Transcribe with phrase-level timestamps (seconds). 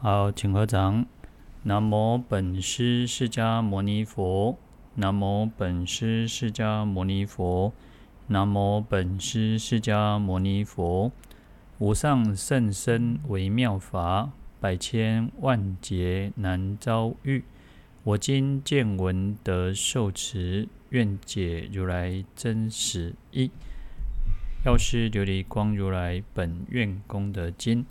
[0.00, 1.06] 好，请合掌。
[1.64, 4.56] 南无本师释迦牟尼佛。
[4.94, 7.72] 南无本师释迦牟尼佛。
[8.28, 11.10] 南无本师释迦牟尼佛。
[11.78, 14.30] 无上甚深微妙法，
[14.60, 17.42] 百千万劫难遭遇。
[18.04, 23.50] 我今见闻得受持，愿解如来真实意。
[24.64, 27.84] 药师琉璃光如来本愿功德经。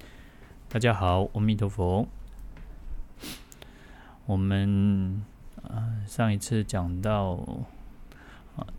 [0.70, 2.06] 大家好，阿弥陀佛。
[4.26, 5.24] 我们
[5.64, 7.66] 啊，上一次讲到，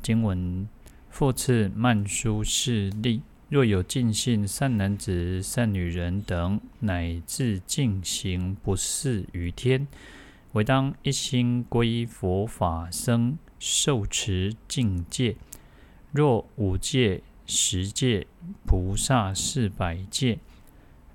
[0.02, 0.68] 经文
[1.08, 9.88] 复次曼殊室利，若有尽信善男子、善女人等，乃至尽行不似于天，
[10.52, 15.36] 唯当一心皈依佛法僧，受持净戒。
[16.12, 18.26] 若五戒、十戒、
[18.66, 20.38] 菩萨四百戒。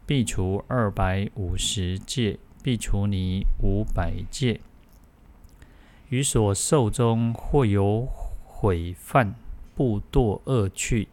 [0.05, 4.59] 必除二百五十戒，必除你五百戒。
[6.09, 8.05] 于所受中，或有
[8.44, 9.33] 悔犯，
[9.73, 11.08] 不堕恶趣。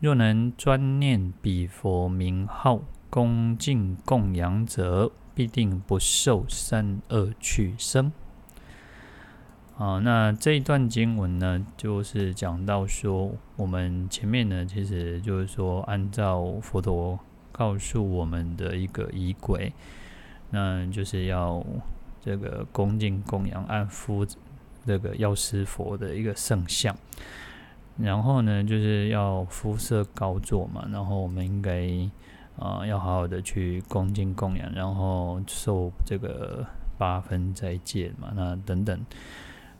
[0.00, 8.12] 若能专念彼佛名号，恭敬供养者，必定不受三恶趣生。
[9.76, 17.20] 好，那这一段经文呢，就是讲到说，我们前面呢，其实就是说，按照佛陀。
[17.56, 19.72] 告诉我们的一个仪轨，
[20.50, 21.64] 那就是要
[22.20, 24.26] 这个恭敬供养、安夫
[24.84, 26.94] 这个药师佛的一个圣像，
[27.96, 31.88] 然后呢，就是要肤色高座嘛，然后我们应该
[32.58, 36.66] 啊、要好好的去恭敬供养，然后受这个
[36.98, 39.00] 八分斋戒嘛，那等等，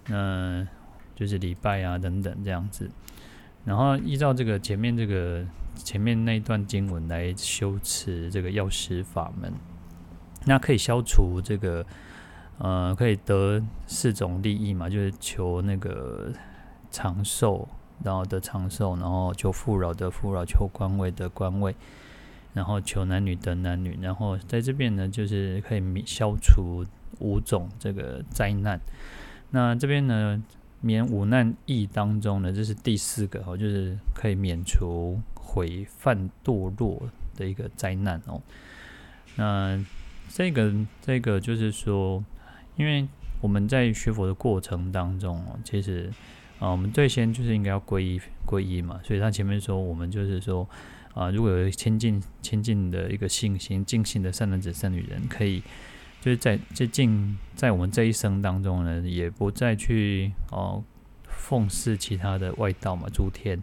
[0.08, 0.66] 那
[1.14, 2.90] 就是礼拜啊等等这样子。
[3.64, 5.44] 然后依照这个前面这个
[5.96, 9.50] 前面那一段经文来修持这个药师法门，
[10.44, 11.86] 那可以消除这个
[12.58, 16.30] 呃，可以得四种利益嘛，就是求那个
[16.90, 17.66] 长寿，
[18.04, 21.74] 然后得长寿，然后求富饶得富饶，求官位得官位，
[22.52, 26.84] 然后求男女得男女，然后在这边呢，就是可以消除
[27.20, 28.78] 五种这个灾难。
[29.48, 30.42] 那这边呢？
[30.82, 38.42] 免五难役当中呢，这是第四个哦，就是可以免除毁犯堕落的一个灾难哦。
[39.36, 39.82] 那
[40.28, 42.22] 这个这个就是说，
[42.74, 43.06] 因为
[43.40, 46.10] 我们在学佛的过程当中哦，其实
[46.58, 50.68] 啊，我们最先就是应该要皈依皈依嘛，所以他前面说我们就是说
[51.14, 55.62] 啊，如果有亲近亲近的一个信心、净信的善男子、善女人，可以。
[56.18, 60.82] 就是在最近，在我们这一生当中呢，也不再去哦
[61.28, 63.62] 奉事其他的外道嘛，诸天。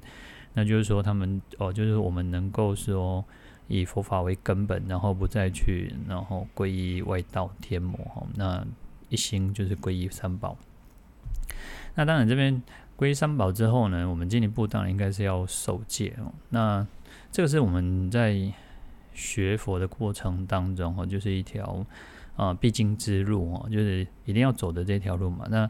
[0.54, 3.24] 那就是说，他们哦，就是我们能够说
[3.68, 8.26] 以佛法为根本，然后不再去，然后皈依外道天魔哈。
[8.36, 8.66] 那
[9.10, 10.58] 一心就是皈依三宝。
[11.96, 12.62] 那当然，这边
[12.98, 16.32] 皈依三宝之后呢，我们进一步当然应该是要受戒哦。
[16.50, 16.86] 那
[17.32, 18.52] 这个是我们在
[19.14, 21.86] 学佛的过程当中哦，就是一条。
[22.36, 25.46] 啊，必经之路哦，就是一定要走的这条路嘛。
[25.52, 25.70] 那，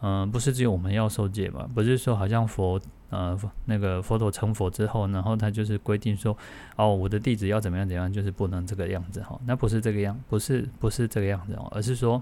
[0.00, 1.68] 嗯、不是只有我们要受戒嘛？
[1.74, 2.80] 不是说好像佛，
[3.14, 6.36] 呃，那个佛陀成佛之后，然后他就是规定说，
[6.74, 9.40] 哦，我的弟子要怎么样怎样，就是不能这个样子哈。
[9.46, 12.20] 那不是这个样，不是不是这个样子哦，而是说，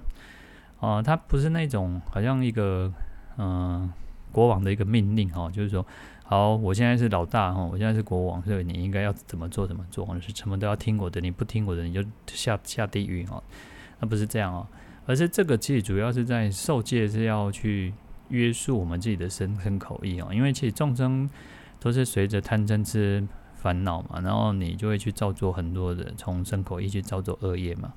[0.81, 2.93] 啊、他不是那种好像一个，
[3.39, 3.91] 嗯、
[4.31, 5.85] 国王的一个命令哈，就是说。
[6.25, 13.43] 好，我现在是老大哈，我现在是国王，所以你应该要怎么做怎么做，或者是什么都要听我的，你不听我的你就下下地狱哈。
[14.01, 14.67] 那不是这样哦，
[15.05, 17.93] 而是这个其实主要是在受戒是要去
[18.33, 21.31] 约束我们自己的身身口意哦，因为其实众生
[21.79, 27.93] 都是随着贪嗔痴烦恼嘛，然后你就会去造作很多的从身口意去造作恶业嘛，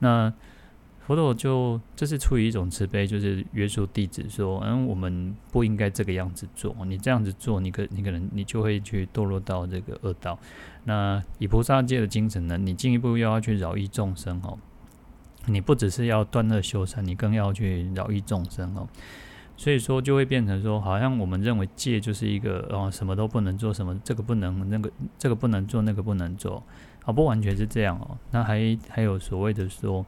[0.00, 0.30] 那。
[1.08, 10.38] 佛陀就这是出于一种慈悲，就是约束弟子说，嗯，我们不应该这个样子做，你这样子做，你可你可能你就会去堕落到这个恶道。
[10.84, 14.58] 那以菩萨戒的精神呢，你进一步又要去饶益众生哦，
[15.46, 18.86] 你不只是要断恶修善，你更要去饶益众生哦。
[19.58, 26.62] 所以说就会变成说，好像我们认为戒就是一个哦，什么都不能做，什么这个不能，那个这个不能做，那个不能做，
[27.04, 28.16] 啊，不完全是这样哦。
[28.30, 30.06] 那还还有所谓的说。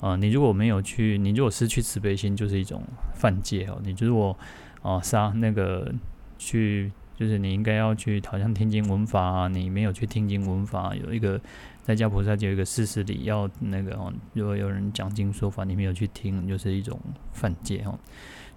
[0.00, 2.82] 啊、你如果没有去，你如果失去慈悲心，就是一种
[3.12, 3.78] 犯戒哦。
[3.84, 4.34] 你如果
[4.80, 5.92] 啊杀那个
[6.38, 11.38] 去，就是你应该要去，好像听经闻法啊，你没有去听经闻法，有一个
[11.82, 16.98] 在家菩萨就有一个事实里要那个哦，如果有人讲经说法，你没有去听，就是一种
[17.34, 17.98] 犯戒哦。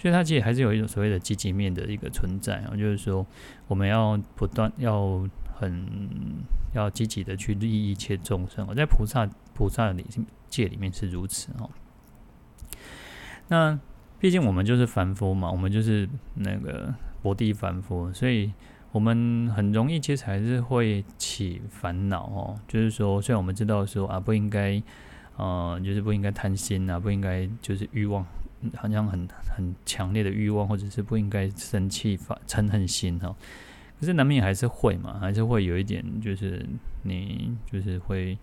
[0.04, 3.26] 所以它其实还是有一种所谓的积极面的一个存在啊，就是说
[3.70, 5.88] 我们要不断要很
[6.74, 8.68] 要积极的去利益一切众生。
[8.68, 10.06] 我在菩萨菩萨里
[10.50, 11.70] 界里面是如此哦。
[13.48, 13.80] 那
[14.20, 18.52] 毕竟我们就是凡夫嘛，我们就是那个薄地凡夫，所以
[18.92, 22.60] 我们很容易其实还是会起烦恼哦。
[22.68, 24.84] 就是说，虽然我们知道说啊，不应该，
[25.38, 28.26] 呃，就是不应该贪心啊，不应该就是欲望，
[28.76, 33.36] 好像很很强烈的欲望，或者是不应该生气、发嗔恨心哈。
[34.00, 36.66] 可是难免还是会嘛，还是会有一点，就是
[37.04, 38.38] 你就是会，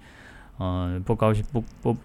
[0.59, 1.97] 嗯、不高兴不不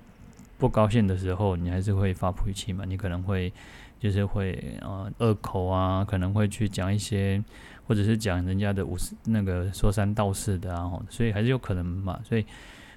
[0.58, 2.84] 不高兴的时候，你还是会发脾气嘛。
[2.86, 3.54] 你可能会
[3.98, 7.42] 就是会呃恶口啊，可能会去讲一些，
[7.88, 12.20] 或者是讲人家的五那个说三道四的啊，所以还是有可能嘛。
[12.26, 12.46] 所以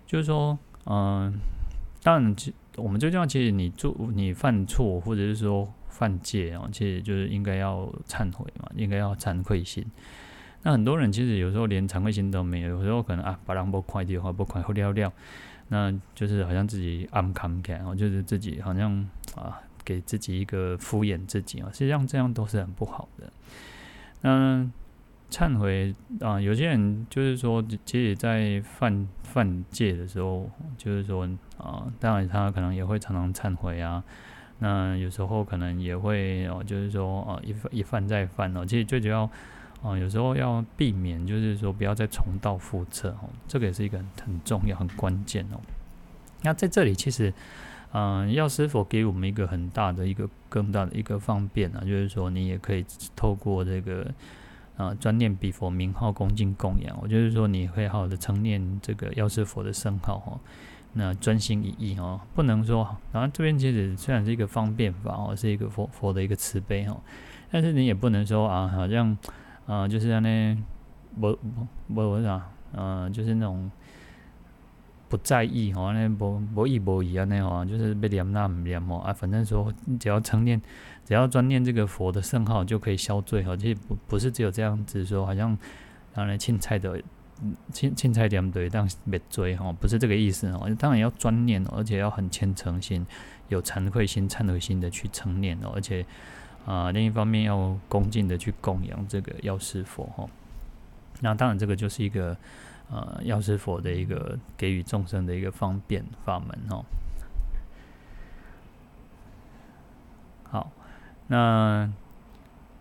[0.06, 1.32] 就是说，嗯、
[2.08, 2.34] 当然，
[2.76, 9.84] 我们最重要，其实你做你犯错或者是说犯戒啊，其实就是应该要忏悔嘛，应该要惭愧心。
[10.62, 15.12] 那很多人其实有时候连惭愧心都没有，有时候可能啊，把人不快的话不快，后掉掉，
[15.68, 23.30] 那就是好像自己暗扛开，哦，就是自己好像啊，给自己一个敷衍自己啊，实际上这样都是很不好的。
[24.22, 24.66] 那
[25.30, 34.02] 忏悔啊，有些人就是说，其实，在犯犯戒的时候，就是说啊，当然他可能也会常常忏悔啊。
[34.58, 39.30] 那有时候可能也会哦，就是说啊，一犯一犯再犯哦，其实最主要。
[39.80, 45.60] 啊，有时候要避免，就是说不要再重蹈覆辙哦，这个也是一个很重要、很关键哦。
[46.42, 47.32] 那在这里，其实，
[47.92, 52.84] 嗯，药师佛给我们一个很大的一个、更大的一个方便啊，就是说你也可以
[53.14, 54.04] 透过这个
[54.78, 56.98] 啊，专念彼佛名号，恭敬供养。
[57.02, 60.40] 我就是说，你会好好的称念这个药师佛的圣号哦，
[60.94, 66.98] 那专心一意哦，不能说，然后这边其实虽然是一个方便法哦，是一个佛佛的一个慈悲哦，
[67.50, 69.14] 但是你也不能说啊，好像。
[69.68, 70.56] 啊、就是那
[71.20, 71.38] 不
[71.94, 72.42] 不不啥，
[72.72, 73.70] 呃，就是那种
[75.10, 79.70] 不在意哈，那不不意不意啊，那吼，就是被念那唔念哦啊，反正说
[80.00, 80.58] 只要称念，
[81.08, 83.56] 只要专念这个佛的圣号就可以消罪哈。
[83.56, 85.56] 其实不不是只有这样子说，好像
[86.12, 87.02] 当然青菜的
[87.72, 90.68] 青青菜点对当灭罪哈，不是这个意思哦。
[90.78, 93.06] 当然要专念，而且要很虔诚心，
[93.48, 96.04] 有惭愧心、忏悔心的去称念哦，而且。
[96.66, 100.28] 啊，另一方面要恭敬的去供养这个药师佛哈，
[101.22, 102.36] 那当然这个就是一个
[102.90, 106.84] 呃药师佛的一个给予众生的一个方便法门哈。
[110.42, 110.70] 好，
[111.28, 111.90] 那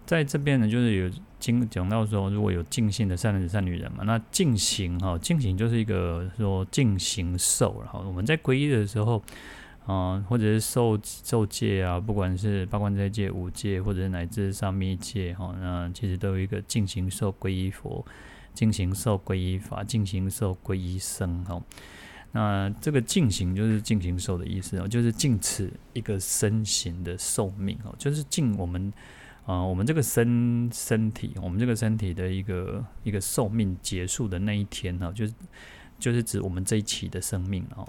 [0.05, 9.23] 在这边呢，就是有经讲到说，如果有尽信的善男子善女人嘛，那尽行哈，尽行就是一个说尽行受，然后我们在皈依的时候。
[9.87, 18.05] 啊，或者是受受戒啊，不管是八关斋戒、五戒，或者是乃至上密戒，哈，那其实都有一个尽行受皈依佛、
[18.53, 21.61] 尽行受皈依法、尽行受皈依僧，哈。
[22.33, 28.91] 那这个净行就是净行受的意思哦，就是尽此一个身形的寿命哦，就是尽我们
[29.45, 35.33] 啊，我们这个身身体，我们这个身体的一个一个寿命结束的那一天哈，就是
[35.97, 37.87] 就是指我们这一期的生命哦。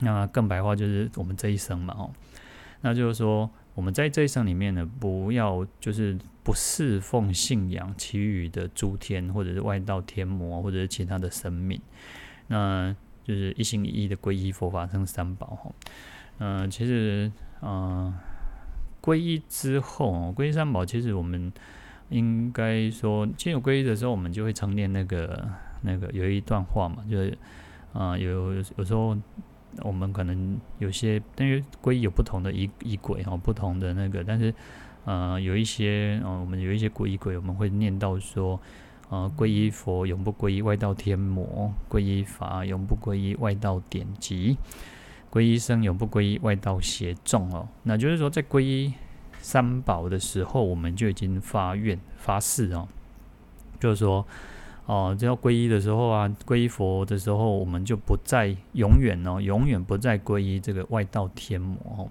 [0.00, 2.10] 那更白话就是我们这一生嘛，哦，
[2.80, 11.80] 那就是说我们在这一生里面呢，不要就是不侍奉信仰其余的诸天，或者是外道天魔，或者是其他的神明，
[12.48, 12.94] 那
[13.24, 15.72] 就是一心一意的皈依佛法僧三宝，哈，
[16.38, 17.32] 嗯，其实，
[17.62, 18.14] 嗯，
[19.02, 21.52] 皈依之后哦，皈依三宝，其实我们
[22.10, 25.48] 应该说，亲友皈依的时候，我们就会常念那个
[25.82, 27.36] 那个有一段话嘛，就是，
[27.92, 29.16] 啊，有有时候。
[29.82, 34.54] 我们可能有些，但是皈依有不同的仪仪轨哈，不同的那个，但是
[35.04, 38.60] 呃，有一些呃，我们有一些皈依轨，我们会念到说，
[39.14, 44.56] 呃，皈依佛永不皈依外道天魔，皈依法永不皈依外道典籍，
[45.30, 47.68] 皈依僧永不皈依外道邪众哦。
[47.84, 48.92] 那就是说，在皈依
[49.38, 52.88] 三宝的时候，我们就已经发愿发誓哦，
[53.78, 54.26] 就是说。
[54.86, 62.10] 哦，只要皈依的时候啊，皈依佛的时候，我们就不再永远哦，永远不再皈依这个外道天魔哦。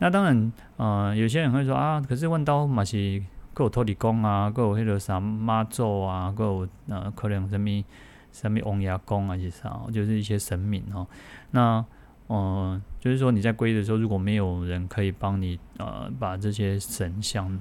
[0.00, 7.84] 那当然，呃，有些人会说啊，可是问道嘛是够有土地公啊，够有那个啥妈祖啊，够有呃可能什么
[8.32, 11.06] 什么王爷公啊，是啥，就是一些神明哦。
[11.50, 11.84] 那
[12.26, 17.58] 呃，就是说你在皈依的时候，如果没有人可以帮你呃把这些神像。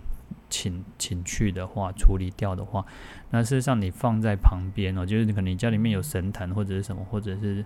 [0.51, 2.83] 请请去的话，处理掉的话，
[3.29, 7.63] 那事实上你放在旁边哦，就是你可能你家里面有神坛或者是什么，或者是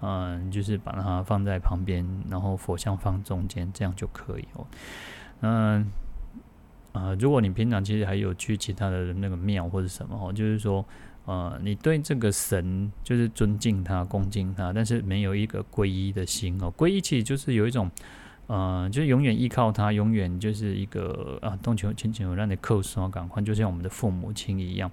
[0.00, 4.66] 嗯，就是把它放在旁边，然后佛像放中间，这样就可以哦。
[5.42, 5.86] 嗯，
[6.94, 10.84] 呃，如果你平常其实还有去其他的那个庙或者什么哦，就是说
[11.26, 16.72] 呃，你对这个神就是尊敬他、恭敬他，但是没有一个皈依的心哦。
[16.76, 17.90] 皈依其实就是有一种，
[18.46, 24.90] 呃，就永远依靠他，永远就是一个啊，动求亲情让你扣手赶快，就像我们的父母亲一样，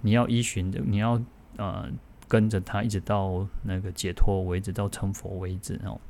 [0.00, 1.20] 你要依循的，你要
[1.56, 1.88] 呃
[2.26, 6.00] 跟着他，一直到那个解脱为止，到成佛为止哦。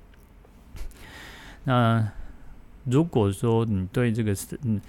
[1.65, 2.09] 那
[2.85, 4.81] 如果说你对这个神，嗯，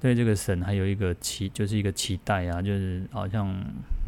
[0.00, 3.54] 对这个神还有一个期，就是一个期待啊，就是好像。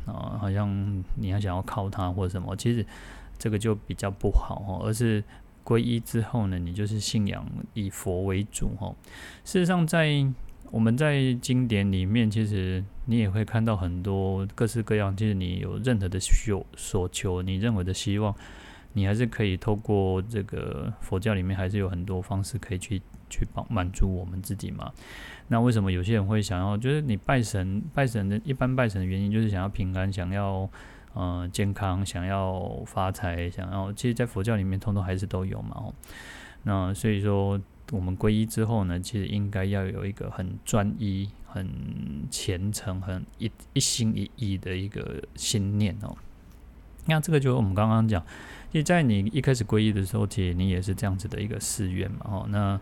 [0.04, 0.68] 啊，好像
[1.14, 2.84] 你还想要靠他或者什么，其实
[3.38, 4.82] 这个就比较不好哦。
[4.84, 5.22] 而是
[5.64, 8.96] 皈依之后呢，你就是信仰以佛为主哦。
[9.44, 10.26] 事实上，在
[10.72, 15.14] 我们在经典里面，其实你也会看到很多各式各样。
[15.14, 18.34] 就是你有任何的需所求，你任何的希望，
[18.94, 24.92] 你还是可以透过这个佛教里面，还是有很多方式可以去去帮满足我们自己嘛。
[25.52, 26.78] 那为什么有些人会想要？
[26.78, 30.66] 就是你拜神，拜神的一般拜神的原因，就是想要平安，想要
[31.12, 33.92] 呃健康，想要发财，想要。
[33.92, 35.72] 其实，在佛教里面，通通还是都有嘛。
[35.74, 35.94] 哦，
[36.62, 41.68] 那所以说，我们皈依之后呢，其实应该要有一个很专一、很
[42.30, 46.16] 虔诚、很一一心一意的一个心念哦。
[47.04, 48.24] 那这个就是我们刚刚讲，
[48.70, 52.20] 其实在你一开始皈依的时候，其实你也是这样子的一个誓愿嘛。
[52.24, 52.80] 哦，那。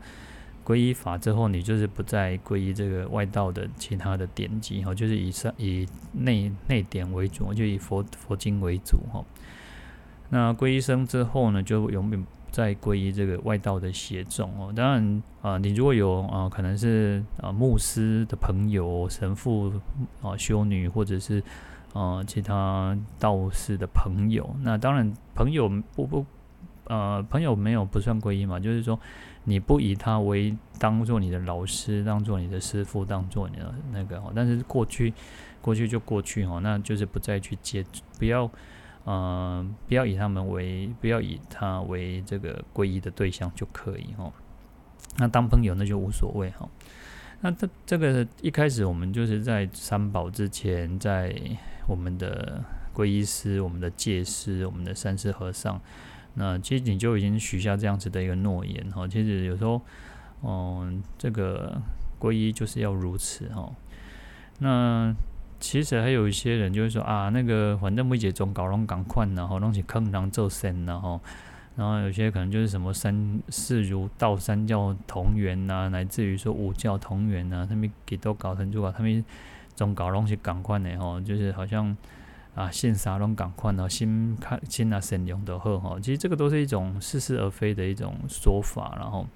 [0.70, 9.24] 皈依法之后，你就是不再皈依这个外道的其他的典籍哈，就是以上以内内典为主，就以佛佛经为主哈。
[10.28, 14.72] 那皈依僧之后呢，就永远不再皈依这个外道的邪众哦。
[14.72, 19.72] 当然啊，你如果有啊，可能是啊牧师的朋友、神父
[20.22, 21.42] 啊、修女，或者是
[21.94, 26.24] 啊其他道士的朋友，那当然朋友不不
[26.84, 28.96] 呃朋友没有不算皈依嘛，就是说。
[29.44, 35.12] 你不以他为当做你的老师，当做你的师傅，当做你的那个，但是过去，
[35.60, 37.84] 过去就过去哈，那就是不再去接，
[38.18, 38.50] 不要，
[39.04, 44.30] 呃，不要以他们为，不要以他为这个皈依的对象就可以哈。
[45.16, 46.68] 那当朋友那就无所谓哈。
[47.40, 51.34] 那这这个一开始我们就是在三宝之前，在
[51.88, 52.62] 我们的
[52.94, 55.80] 皈依师、我们的戒师、我们的三师和尚。
[56.34, 59.06] 那其实你就已经许下这样子的一个诺言哈。
[59.06, 59.80] 其实有时候，
[60.42, 61.80] 嗯，这个
[62.18, 63.70] 皈依就是要如此哈。
[64.60, 65.14] 那
[65.58, 71.20] 其实还有一些人就是说啊，那个反正每节中搞弄赶快然后弄起坑人做神然后，
[71.76, 79.24] 然后有些可能就是什么三世儒道三教同源呐，乃至于说五教同源呐，他们给都搞成就啊，他们
[79.74, 81.96] 总搞拢是赶快的哈，就是好像。
[82.60, 85.98] 啊，信啥拢赶快哦，心看心啊，善良的好哈。
[85.98, 89.26] 其实这个都是一种似是而非的一种说法，然后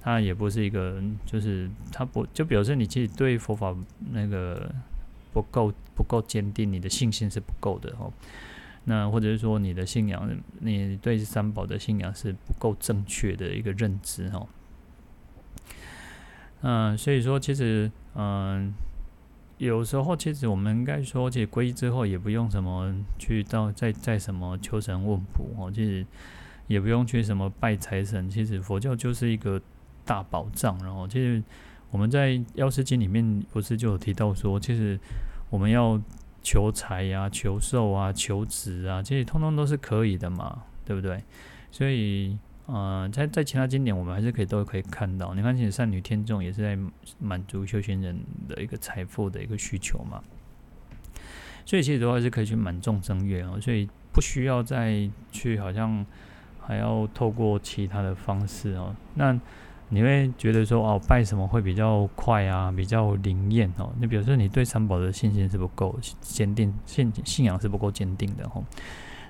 [0.00, 3.74] 它也不是一个，就是它不就表示你其实对佛法
[4.12, 4.72] 那个
[5.32, 8.08] 不够不够坚定，你的信心是不够的哈。
[8.84, 14.46] 那或者是说你的信仰，你对三宝的信仰是不够正确的一个认知哈。
[16.60, 18.72] 嗯，所以说其实嗯。
[19.66, 26.06] 有时候，其实我们应该说，其实皈依之后也不用什么去到再再什么求神问卜哦，其实
[26.66, 28.26] 也不用去什么拜财神。
[28.30, 29.60] 其实佛教就是一个
[30.02, 30.78] 大宝藏。
[30.82, 31.42] 然后，其实
[31.90, 34.98] 我们在《药师经》里面不是就有提到说，其实
[35.50, 36.00] 我们要
[36.42, 41.22] 求财呀、求寿啊、求子啊，其实通通都是可以的嘛，对不对？
[41.70, 42.38] 所以。
[42.72, 45.34] 呃，在在其他经典，我们还是可以都可以看到。
[45.34, 46.78] 你看，其实善女天众也是在
[47.18, 48.16] 满足修行人
[48.48, 50.22] 的一个财富的一个需求嘛。
[51.66, 56.06] 所以其实的话是可以去满众生愿哦，所以不需要再去好像
[56.60, 58.94] 还要透过其他的方式哦。
[59.14, 59.36] 那
[59.88, 63.92] 你会觉得说哦，拜什么会比较快啊，比较灵验哦？
[63.98, 68.62] 你比如说你对三宝的信心是不够坚定，信信仰是不够坚定的哦。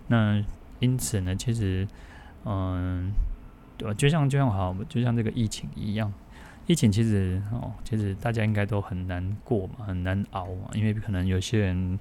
[0.09, 0.45] 那
[0.79, 1.89] 因此呢，其实
[2.45, 3.11] 嗯。
[3.81, 3.95] 对？
[3.95, 6.13] 就像就像好，就像这个疫情一样，
[6.67, 11.99] 疫情其实哦，其实大家应该都很难过嘛，很难熬嘛，因为可能有些人，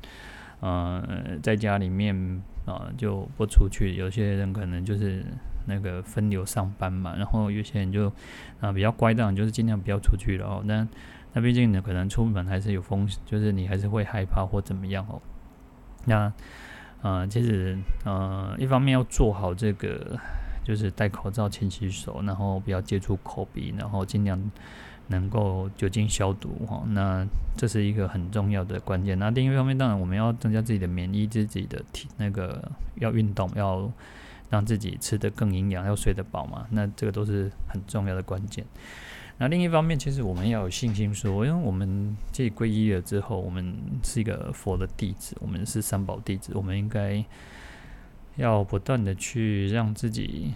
[0.60, 1.04] 呃，
[1.42, 5.26] 在家里面啊、就不出去，有些人可能就是
[5.66, 8.12] 那个分流上班嘛，然后有些人就
[8.60, 10.62] 啊、比较乖的，就是尽量不要出去了哦。
[10.66, 10.88] 那
[11.34, 15.20] 那毕竟呢，可能出门还是有风险，就是你还是会害怕或怎么样哦。
[16.06, 16.32] 那
[17.02, 20.20] 呃，其实呃，一方面要做好这个。
[20.70, 24.40] 就是戴口罩、勤洗手，然后不要接触口鼻，然后尽量
[25.08, 26.84] 能够酒精消毒哈。
[26.90, 29.18] 那这是一个很重要的关键。
[29.18, 33.92] 那另一方面，当然我们要增加自己的免疫，自己的体那个要运动，要
[34.52, 36.68] 让自己吃得更营养，要睡得饱嘛。
[36.70, 38.64] 那这个都是很重要的关键。
[39.40, 47.26] 那另一方面，其实我们要有信心说，因为我们自己皈依了之后，我们是一个佛的弟子，我们是三宝弟子，我们应该
[48.40, 50.54] 要不断的去让自己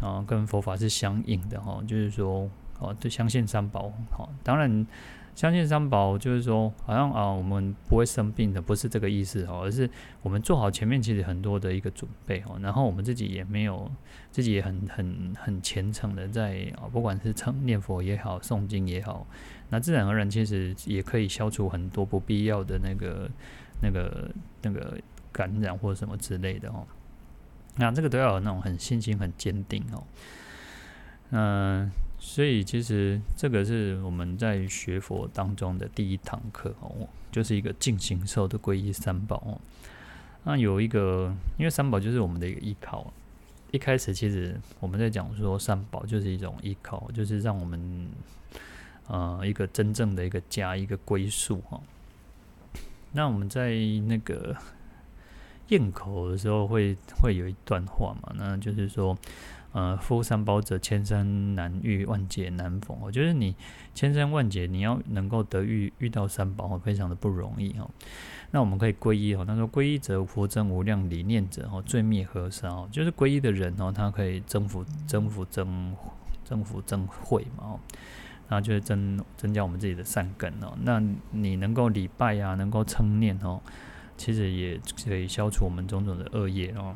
[0.00, 4.86] 啊跟佛法是相应的哈，就是说哦，就相信三宝哈，当然。
[5.36, 9.86] 相信三宝就是说，好像啊，我们不会生病的，不是这个意思哦，而是
[10.22, 13.92] 我们做好前面其实很多的一个准备哦，然后我们自己也没有，
[14.30, 19.26] 自己也很很很虔诚的在啊，不管是称念佛也好，诵经也好，
[19.68, 23.30] 那自然而然其实也可以消除很多不必要的那个
[23.82, 24.30] 那个
[24.62, 24.98] 那个
[25.30, 26.86] 感染或什么之类的哦。
[27.76, 30.02] 那这个都要有那种很信心很坚定哦，
[31.30, 31.90] 嗯。
[32.18, 39.60] 所以其实这个是我们在学佛当中的第一堂课哦，就是一个尽行受的皈依三宝哦。
[40.42, 43.12] 那有一个，因为三宝就是我们的一个依靠。
[43.70, 48.08] 一开始其实我们在讲说三宝就是一种依靠，就是让我们
[49.08, 51.80] 呃一个真正的一个家，一个归宿哈。
[53.12, 53.74] 那我们在
[54.06, 54.56] 那个
[55.68, 59.16] 咽口的时候会会有一段话嘛，那就是说。
[59.72, 62.96] 呃，夫三宝者，千山难遇，万劫难逢。
[62.98, 63.54] 我觉得你
[63.94, 67.90] 千山万劫，你要能够得遇遇到三宝，非常的不容易哦。
[68.52, 69.44] 那我们可以皈依哦。
[69.44, 75.94] 他说：“皈依者，佛增无量，理念者哦，罪灭河沙。”哦，就是皈依的人哦，他可以增福、增福、增
[76.42, 77.80] 增福、增慧嘛哦。
[78.48, 80.72] 然后就是增增加我们自己的善根哦。
[80.84, 83.60] 那你能够礼拜啊，能够称念哦，
[84.16, 86.94] 其实也可以消除我们种种的恶业哦。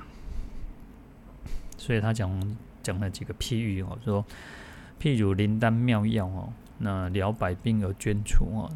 [1.77, 2.57] 所以他讲。
[2.83, 4.25] 讲了几个譬喻哦，说
[4.99, 8.73] 譬如灵丹妙药哦，那疗百病而捐除哦，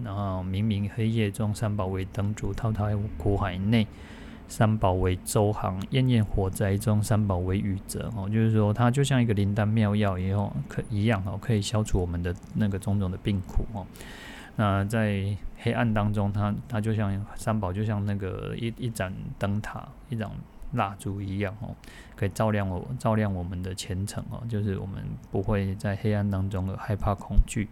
[0.00, 3.84] 然后明明黑夜中三宝为灯烛，滔滔苦海内
[4.46, 13.84] 三宝为舟航，焰焰火灾中三宝为雨泽哦，就是说它就像一个灵丹妙药一样可一样哦，可以消除我们的那个种种的病苦哦。
[14.54, 20.30] 那在黑暗当中，它它就像三宝，就像那个一一盏灯塔，一盏。
[20.72, 21.74] 蜡烛一样哦，
[22.16, 24.42] 可以照亮我，照亮我们的前程哦。
[24.48, 27.68] 就是我们不会在黑暗当中害怕恐惧。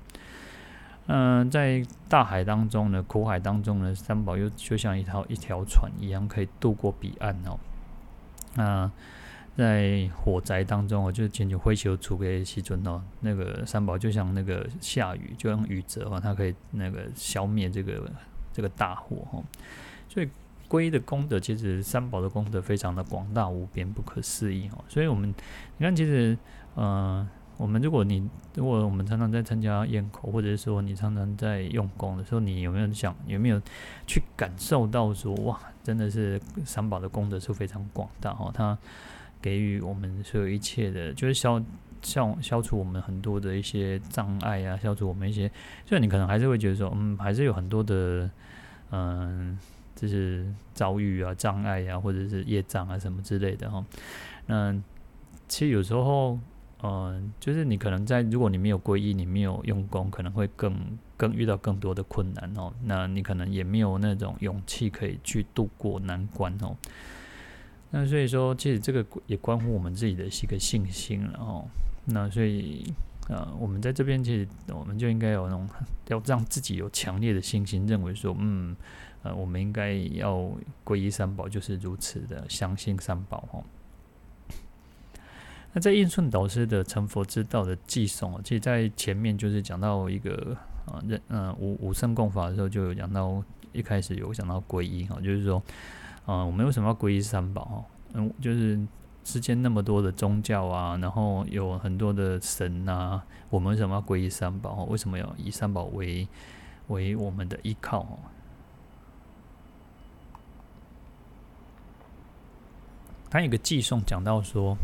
[1.09, 7.59] 嗯、在大海当中呢，苦海当中呢，三宝又就像一条一条船一样，可以渡过彼岸哦。
[8.55, 8.91] 那、
[9.57, 13.03] 在火灾当中，我就紧紧挥手出给西尊哦。
[13.21, 18.11] 那个三宝就像那个下雨，就像雨泽哦，它可以那个消灭这个
[18.53, 19.43] 这个大火哦。
[20.09, 20.29] 所以。
[20.67, 24.83] 龟的功德，其实三宝的功德非常的广大无边，不可思议哦。
[24.89, 25.29] 所以，我们
[25.77, 26.37] 你看，其实，
[26.75, 27.25] 呃，
[27.59, 33.61] 我们如果你如果我们常常在参加宴口，或者是说你常常在用功的时候，你有没有想，有没有
[34.07, 38.51] 去感受到说，哇，真的是三宝的功德是非常广大哦。
[38.53, 38.77] 它
[39.45, 41.63] 给予我们所有一切的，就是消
[42.01, 45.47] 消消除我们很多的一些障碍啊，消除我们一些，
[45.85, 48.31] 虽然你可能还是会觉得说，嗯，还是有很多的，
[48.91, 49.59] 嗯、
[49.95, 53.85] 就是遭遇啊、障碍啊，或者是业障啊什么之类的哈。
[54.47, 54.75] 那
[55.47, 56.39] 其实有时候，
[56.83, 60.75] 嗯、就是你可能在如果你没有皈依，你没有用功，可能会更
[61.19, 62.73] 更遇到更多的困难哦。
[62.83, 66.75] 那你可能也没有那种勇气可以去度过难关哦。
[67.97, 71.65] 那所以说，其实这个也关乎我们自己的一个信心了哦。
[72.05, 72.93] 那所以，
[73.29, 75.69] 呃，我们在这边其实我们就应该有那种
[76.09, 78.77] 要让自己有强烈的信心，认为说，嗯。
[79.23, 80.53] 呃，我们应该要
[80.85, 83.65] 皈依三宝，就是如此的相信三宝哦。
[85.73, 90.55] 那在印顺导师的成佛之道的寄颂，其实，在前面就是讲到一个
[90.85, 95.63] 啊，认嗯五五圣供法的时候，就有讲到一开始有讲到皈依哈，就是说，
[96.27, 97.85] 啊，我们为什么要皈依三宝哈？
[98.15, 98.81] 嗯，就是
[99.25, 104.85] 世间那么多的宗教啊，然后有很多的神啊，我们为什么要皈依三宝？
[104.85, 106.27] 为什么要以三宝为
[106.89, 108.07] 为我们的依靠？
[113.31, 114.77] 他有个偈颂讲到说，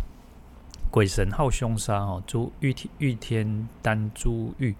[0.90, 4.74] 鬼神好凶杀哦，诸欲天欲天耽诸欲，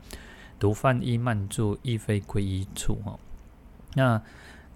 [0.58, 3.18] 独犯依慢住，亦非皈依处哦。
[3.94, 4.20] 那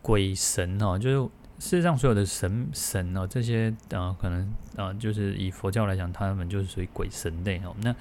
[0.01, 4.43] 鬼神哦，就是世界上所有的神神哦，这些啊、呃，可能
[4.77, 7.75] 啊、呃，就是以佛教来讲，他们就是属于鬼神类哦。
[7.83, 7.95] 那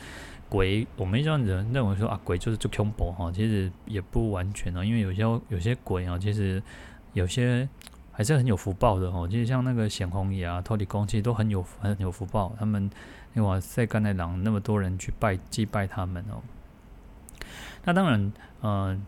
[0.50, 6.62] 鬼，我们一般人认为说啊，鬼就是就恐怖哈，其实也不完全哦，因为有些有些鬼啊，其实
[7.14, 7.68] 有些。
[8.16, 12.56] 还是很有福报的哦，其实像那个显红爷啊、土地公，其实都很有很有福报。
[12.60, 12.88] 他们
[13.34, 16.40] 因为在甘奈郎那么多人去拜祭拜他们哦。
[17.84, 19.04] 那当然，嗯、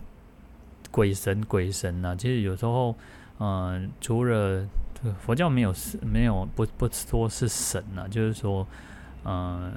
[0.90, 2.96] 鬼神鬼神呐、啊，其实有时候，
[3.38, 4.66] 呃，除了
[5.20, 8.66] 佛教没有是没有不不说是神呐、啊，就是说，
[9.24, 9.72] 呃，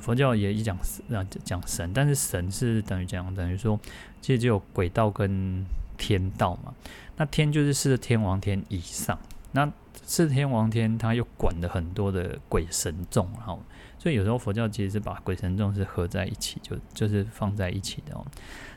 [0.00, 0.76] 佛教也一讲
[1.10, 3.78] 啊讲神，但是神是等于讲等于说，
[4.20, 5.64] 其实只有鬼道跟
[5.96, 6.74] 天道嘛。
[7.16, 9.18] 那天就是四天王天以上，
[9.52, 9.72] 那
[10.02, 13.62] 四天王天他又管了很多的鬼神众，然后
[13.96, 18.26] 所以有时候佛教其实是把鬼神众是合在一起，就就是放在一起的哦。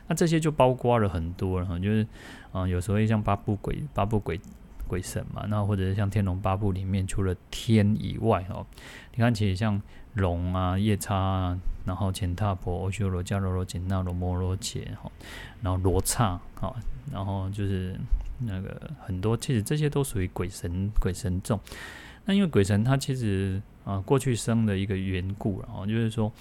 [0.08, 2.06] 那这些就包括了很多，了就是
[2.50, 4.40] 啊、有时候像八部鬼、八部鬼
[4.88, 8.66] 鬼神嘛，那或者是像《天龙八部》里面除了天以外哦，
[9.14, 9.80] 你看其实像
[10.14, 15.12] 龙啊、夜叉啊，然后乾闥婆、阿修罗、迦楼罗、紧那罗、摩罗伽哈，
[15.62, 16.74] 然后罗刹哈，
[17.12, 17.94] 然后就是。
[18.40, 21.58] 那个很多，其实这些都属于鬼神鬼神众。
[22.24, 26.32] 那因为鬼神他其实啊、过去生的一个缘故，然后就是说，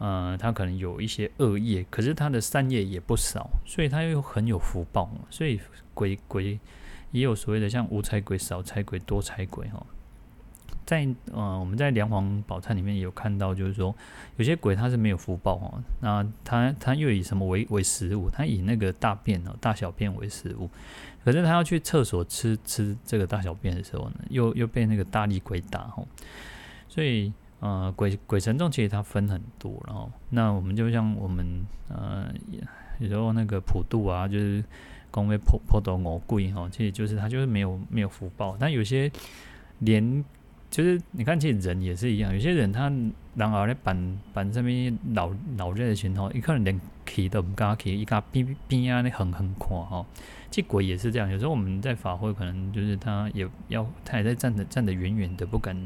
[0.00, 5.10] 呃，他可能有一些恶业，可是他的善业也不少，所以他又很有福报。
[5.28, 5.60] 所以
[5.92, 6.58] 鬼鬼
[7.12, 9.84] 也有所谓的像无财鬼、少财鬼、多财鬼哈。
[10.86, 13.94] 在呃，我们在梁皇宝忏里面有看到，就是说
[14.38, 18.30] 有些鬼他是没有福报哦，那他他又以什么为为食物？
[18.30, 20.70] 他以那个大便哦，大小便为食物。
[21.22, 26.08] 可是他要去厕所吃吃这个大小便的时候呢，又又被那个大力鬼打吼。
[26.88, 32.26] 所以呃，鬼鬼神众其实它分很多，然后那我们就像我们呃
[32.98, 34.64] 有时候那个普渡啊，就是
[35.10, 38.56] 公会破破斗魔鬼吼，其实就是他就是没有没有福报。
[38.58, 39.12] 但有些
[39.80, 40.24] 连
[40.70, 42.90] 就是你看，其实人也是一样，有些人他
[43.34, 50.06] 然后咧板板上面老老热的群吼，一个人连起都不敢起，一个边边啊那横横看吼。
[50.50, 55.76] 这鬼也是这样，有时候我们在法会，可能就是他也要，他也在站着站得远远的，不敢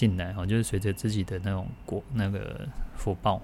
[0.00, 3.38] 进来哈，就是随着自己的那种果那个福报。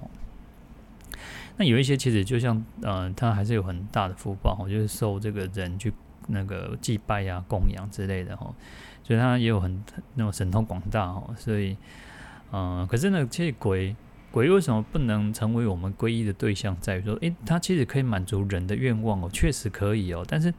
[1.59, 5.92] 那有一些其实就像呃，他还是有很大的福报，就是受这个人去
[6.29, 8.55] 那个祭拜呀、供养之类的哈。
[9.03, 11.77] 所以他也有很那种神通广大哦，所以，
[12.53, 13.95] 嗯、可是呢，其实鬼
[14.31, 16.75] 鬼为什么不能成为我们皈依的对象？
[16.81, 20.25] 在于说，诶，他其实可以满足人的愿望哦，确实可以哦。
[20.27, 20.55] 但是，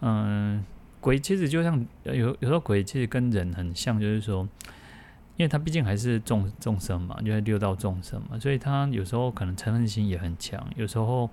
[0.00, 0.64] 嗯、
[1.00, 4.46] 鬼其实就像有有时候鬼其实跟人很像，就是说，
[5.36, 10.64] 因为他毕竟还是众众生嘛，就是六道众生嘛，所以他有时候可能嗔恨心也很强。
[10.76, 11.30] 有时候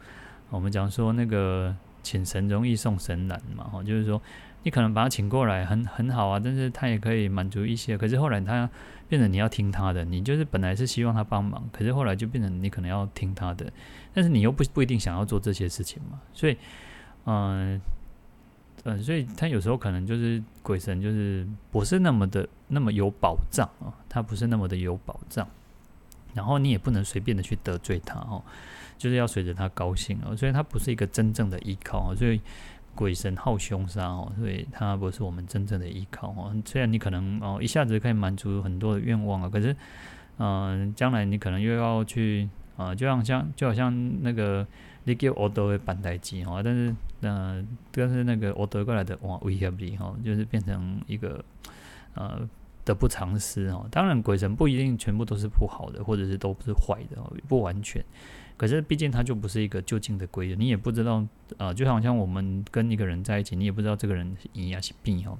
[0.49, 4.21] 我们讲说那个请神容易送神难嘛，哈，就是说。
[4.65, 7.97] 你可能把他请过来很很好啊，但是他也可以满足一些。
[7.97, 8.69] 可是后来他
[9.09, 13.69] 变成你要听他的，你就是本来是希望他帮忙，可是后来就变成你可能要听他的，
[14.13, 16.21] 但是你又不不一定想要做这些事情嘛。
[16.31, 16.55] 所以，
[17.25, 17.81] 嗯、
[18.83, 25.47] 嗯，所以他有时候可能就是鬼神，就是不是那么的那么有保障啊，他不是那么的有保障。
[26.33, 28.43] 然后你也不能随便的去得罪他哦，
[28.97, 32.39] 就是要随着他高兴哦，所以他不是一个真正的依靠哦，所以。
[32.95, 36.55] 鬼神好凶杀哦，所以他不是我们真正的依靠哦。
[36.63, 39.75] 虽然你可能哦一下子可以满足很多的愿望啊，可是，
[40.37, 44.63] 嗯、将来你可能又要去啊、呃，就像像就好像那个
[45.05, 46.89] 你给我德的板台机哈，但是
[47.21, 51.43] 嗯、呃，但是那个我德过来的哇威胁力哈，就是变成一个
[52.15, 52.47] 呃
[52.85, 53.87] 得不偿失哦。
[53.91, 58.03] 当然，鬼神不一定全部都是不好的，或者是都不是坏的，不完全。
[58.55, 61.25] 可是毕竟他就不是一个就近的鬼人，你也不知道，
[61.57, 65.37] 呃，就好像我们跟一个人在一起，你也不知道这个人是阴还是病哦。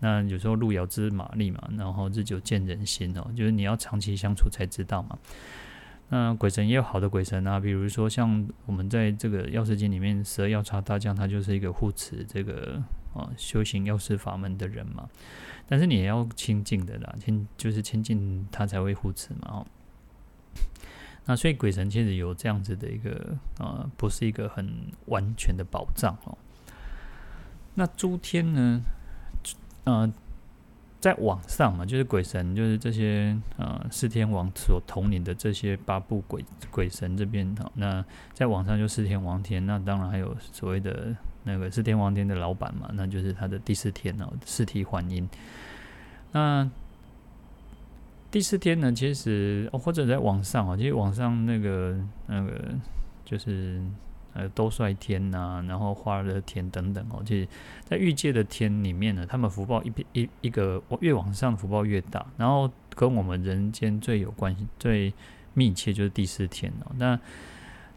[0.00, 5.16] 那有时候路遥知马力嘛，然后日久见人心哦，就是你要长期相处才知道嘛。
[6.10, 12.82] 那鬼神也有好的鬼神啊，比如说像我们在这个药师经里面，十二药叉大将，他就是一个护持这个
[13.14, 15.08] 啊修行药师法门的人嘛。
[15.66, 19.66] 但是你也要亲近的啦，亲就是亲近他才会护持嘛哦。
[21.26, 24.66] 那所以鬼神其实有这样子的一个啊，不是一个很
[25.06, 26.38] 完全的保障哦。
[27.74, 28.80] 那诸天呢，
[29.84, 30.10] 呃，
[31.00, 37.70] 在网上嘛，就是鬼神，就是这些呃四天王所统领的这些八部鬼鬼神这边哈。
[37.74, 45.28] 那在网上就四天王天，那当然还有所谓的那个四天王天的老板嘛，那就是他的第四天哦，四体还阴。
[46.32, 46.68] 那
[48.30, 52.74] 第四天呢，其实或者在网上啊，其实网上那个那个
[53.24, 53.80] 就是
[54.38, 57.46] 呃兜率天呐、然后化乐天等等哦，其实
[57.84, 65.12] 在欲界的天里面呢，他们福报一一一个越往上福报越大，然后跟我们人间最有关系、最
[65.52, 66.92] 密切就是第四天哦。
[66.96, 67.18] 那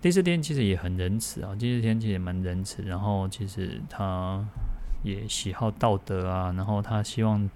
[0.02, 4.44] 第四天其实也很仁慈啊，第四天其实也蛮仁慈，然后其实他
[5.04, 7.50] 也喜好道德啊，然后他希望。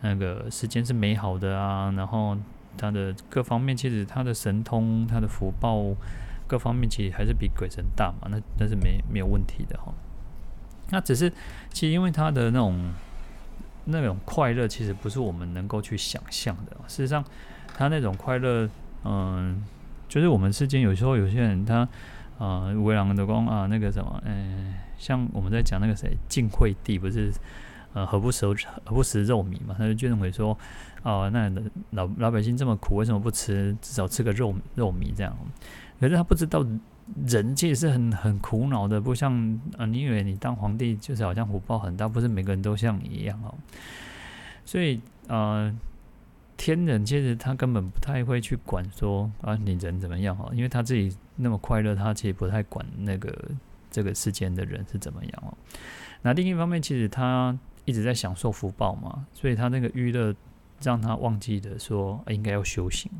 [0.00, 2.36] 那个世间是美好的啊，然后
[2.76, 5.82] 他的各方面其实他的神通、他的福报
[6.46, 9.92] 各方面其实还是比鬼神大嘛，那那是没没有问题的哈。
[10.90, 11.30] 那只是
[11.72, 12.92] 其实因为他的那种
[13.86, 16.76] 那种快乐，其实不是我们能够去想象的。
[16.86, 17.24] 事实上，
[17.76, 18.68] 他那种快乐
[19.04, 19.64] 嗯，
[20.08, 21.88] 就是我们世间有时候有些人他
[22.38, 27.32] 啊，为郎的光啊，那个什么，嗯，像我们在讲那个谁，晋惠帝不是
[27.94, 29.74] 呃，何不食何不食肉糜嘛？
[29.78, 30.56] 他就认为说，
[31.02, 31.50] 哦，那
[31.90, 33.76] 老老百姓这么苦，为什么不吃？
[33.80, 35.36] 至少吃个肉肉糜这样。
[36.00, 36.66] 可是他不知道。
[37.26, 43.54] 人其实是很很苦恼的，不像啊，你以为你当皇帝就是好像福报很大，不是每个人都像你一样哦。
[44.64, 45.70] 所以呃，
[46.56, 53.50] 天人其实他根本不太会去管说啊，你人怎么样哦，因为他自己那么快乐，他其实不太管那个
[53.90, 55.52] 这个世间的人是怎么样哦。
[56.22, 57.54] 那另一方面，其实他
[57.84, 60.34] 一直在享受福报嘛，所以他那个娱乐
[60.80, 63.12] 让他忘记了说，应该要修行。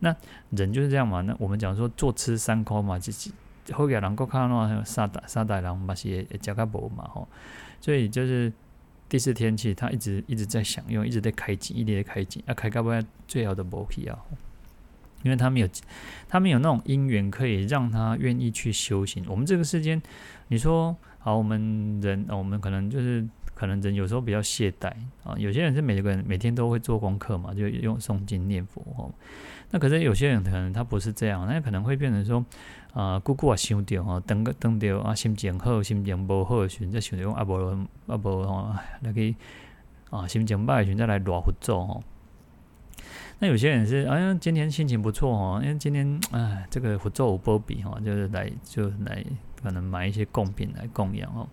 [0.00, 0.14] 那
[0.50, 1.20] 人就是这样嘛。
[1.22, 3.30] 那我们讲说坐吃山空嘛，就是
[3.72, 7.28] 后边人够看到三代三代人嘛是也加个薄嘛吼。
[7.80, 8.52] 所以就是
[9.08, 12.42] 第四天气，他一直一直在享用，一直在开机，一直在开机。
[12.46, 12.90] 啊，开个不
[13.26, 14.18] 最好的薄皮啊，
[15.22, 15.68] 因为他们有
[16.28, 19.24] 他们有那种因缘可以让他愿意去修行。
[19.28, 20.00] 我们这个世间，
[20.48, 23.26] 你说好，我们人，我们可能就是
[23.58, 24.92] 可能人有时候比较懈怠
[25.24, 25.34] 啊。
[25.36, 29.12] 有些人是每个人每天都会做功课嘛，就用诵经念佛吼。
[29.70, 32.44] 那可是有些人可能他不是这样，那可能会变成说，
[32.92, 37.52] 啊，久久啊想着吼，等个等到啊心情好，心情不好的时阵，再想到啊无
[38.06, 39.34] 啊无吼，来去
[40.10, 42.02] 啊心情歹的时阵再来乱佛祖吼。
[43.40, 49.24] 那有些人是哎呀，今天心情不错哦，因为今天哎这个佛祖有保庇吼，就是来就来
[49.60, 51.46] 可能买一些贡品来供养哦。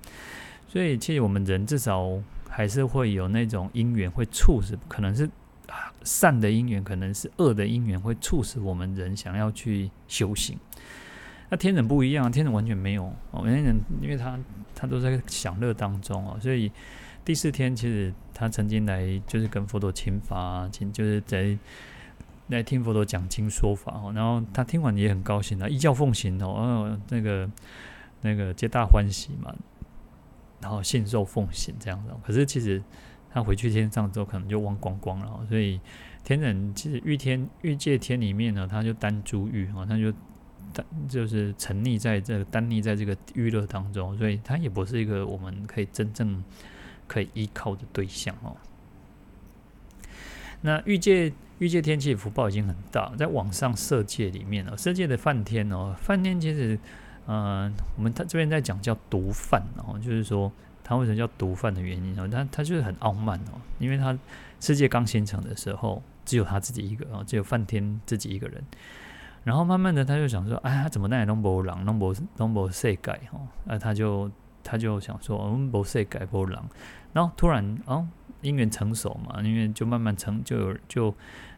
[0.75, 5.29] 所以其实我们人至少还是会有那种因缘会促使，可能是。
[6.03, 10.55] 善的因缘可能是恶的因缘，会促使我们人想要去修行。
[11.49, 13.43] 那天人不一样，天人完全没有哦。
[13.45, 14.37] 天人因为他
[14.75, 16.71] 他都在享乐当中哦，所以
[17.25, 21.57] 第四天其实他曾经来就是跟佛陀请法，请就是在
[22.49, 24.11] 来听佛陀讲经说法哦。
[24.13, 27.49] 然后他听完也很高兴啊，一教奉行哦，那个
[28.21, 29.53] 那个皆大欢喜嘛，
[30.65, 32.09] 然后信受奉行这样子。
[32.23, 32.81] 可是其实。
[33.35, 35.45] 他回去天上之后，可能就忘光光了。
[35.49, 35.77] 所以
[36.23, 40.09] 天人其实欲天欲界天里面呢，他就单珠欲啊，他就
[40.71, 46.41] 单就是沉溺在这个单溺在这个娱乐当中，所以他也不是一个我们可以真正
[47.07, 48.55] 可以依靠的对象哦。
[50.61, 56.79] 那欲界欲界天其实福报已经很大，在往上色界里面哦，色界的梵天哦，梵天其实
[57.27, 60.51] 嗯、我们他这边在讲叫毒贩哦，就是说。
[60.87, 62.27] 他为什么叫毒贩的原因哦？
[62.27, 64.15] 他他就是很傲慢哦，因为他
[64.59, 68.63] 世界刚形成的时候，只有他自己一个哦，只有梵天自己一个人。
[69.43, 73.47] 然后慢慢的，他就想说，哎，他怎么那也弄不狼，弄不弄不世界哦？
[73.63, 74.29] 那他就
[74.63, 76.63] 他就想说，我们不世界不狼。
[77.13, 78.07] 然后突然哦，
[78.41, 81.15] 因缘成熟嘛，因为就慢慢成就有就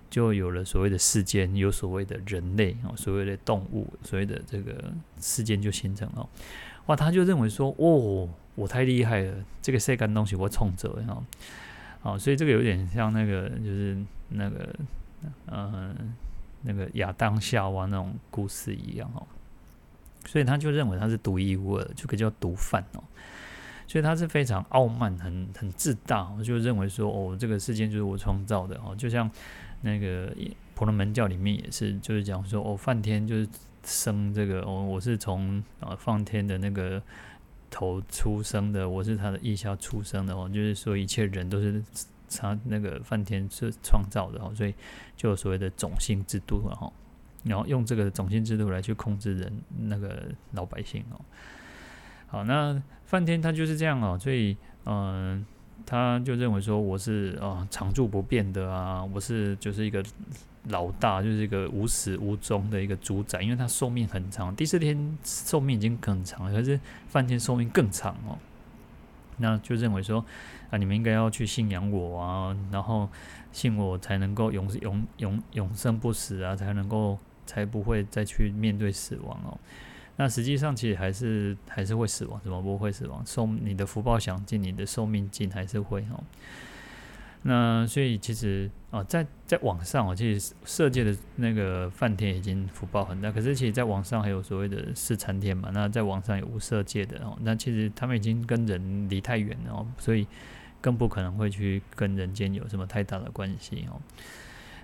[0.09, 6.29] 就有了所谓的世间，有所谓的人类哦，所谓的动物，所谓的这个世间就形成了。
[6.87, 8.29] 哇，他就认为说，哦。
[8.57, 11.23] 我太厉害了，这个世间东西我冲着哈，
[12.01, 13.95] 哦，所以这个有点像那个，就是
[14.29, 14.75] 那个，
[15.45, 15.93] 呃，
[16.63, 19.21] 那个亚当夏娃那种故事一样哦。
[20.25, 23.03] 所以他就认为他是独一无二，这个叫独梵哦。
[23.85, 28.95] 所以他是非常傲慢、很很自大，就认为说，哦，这个世界就是我创造的哦。
[28.97, 29.29] 就像
[29.81, 30.35] 那个
[30.75, 33.47] 婆罗门教里面也是，就是讲说，哦，梵天就是
[33.83, 37.01] 生这个，哦，我是从啊梵天的那个。
[37.69, 41.83] 头出生的，我是他的意下出生的哦，就是说一切人都是
[42.29, 44.73] 他那个梵天是创造的哦，所以
[45.17, 46.89] 就所谓的种姓制度了哈，
[47.43, 51.19] 然后用这个种姓制度来去控制人那个老百姓哦。
[52.27, 55.45] 好，那梵天他就是这样哦，所以嗯。
[55.89, 60.03] 他就认为说我是啊常住不变的啊，我是就是一个
[60.65, 68.37] 老大，就是一个无始无终的一个主宰，因为他寿命很长，第四天寿命已经更长了，可是梵天寿命更长哦。
[69.37, 70.25] 那就认为说
[70.69, 73.07] 啊，你们应该要去信仰我啊，然后
[73.53, 79.57] 信我才能够永永永永生不死啊，才能够才不会再去面对死亡哦。
[80.19, 83.23] 那实际上其实还是还是会死亡，怎么不会死亡？
[83.25, 86.23] 寿你的福报享尽，你的寿命尽还是会哦。
[87.43, 95.69] 那所以其实啊，在在网上哦，其实色界的那个梵天已经福报很大，可是其实在网上还有所谓的四禅天嘛。
[95.71, 100.27] 那在网上有无色界的哦，那其实他们已经跟人离太远了哦，所以
[100.81, 104.01] 更不可能会去跟人间有什么太大的关系哦。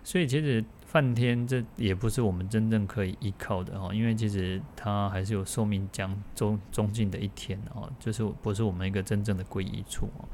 [0.03, 0.63] 所以其实。
[0.93, 10.29] 梵天这也不是我们真正可以依靠的哈，因为其实它还是有寿命将终终尽的一天哦，就是不是我们一个真正的皈依处哦。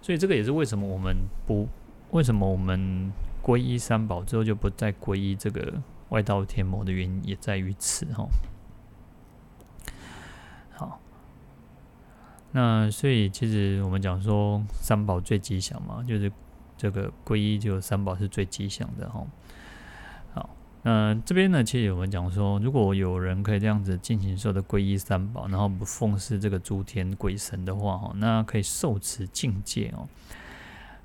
[0.00, 1.68] 所以这个也是为什么我们不
[2.10, 3.12] 为什么我们
[3.44, 8.26] 皈依三宝之后就不再皈依这个外道天魔的原因也在于此哈。
[10.72, 11.00] 好，
[12.50, 16.32] 那所以其实我们讲说三宝最吉祥嘛，就是
[16.76, 19.24] 这个皈依就三宝是最吉祥的哈。
[20.84, 30.08] 那这边呢，其实我们讲说，如果有人可以这样子进行说的皈依三宝，然后不奉事这个诸天鬼神的话，哈，那可以受持境界哦。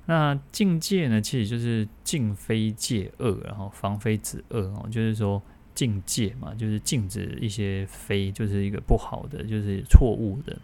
[0.06, 5.40] 那境界呢，其实就是禁非戒恶，然后防非止恶哦，就是说
[5.74, 10.58] 禁戒嘛，就是禁止一些非，就是一个不好的，就是错误的。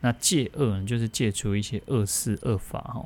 [0.00, 3.04] 那戒恶呢，就是戒除一些恶事恶法哈。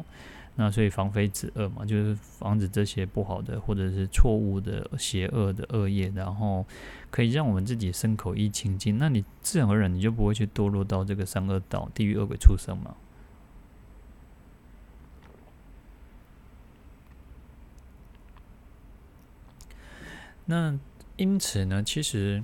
[0.57, 6.65] 那所以防非止恶嘛，就是防止这些不好的或者是错误的、邪恶的恶业，然后
[7.11, 8.97] 可以让我们自己身口意清净。
[8.97, 12.95] 那你自然而然你就不会去堕落到这个三恶道、地狱、恶鬼、畜生嘛。
[20.47, 20.79] 那
[21.17, 22.41] 因此呢，其实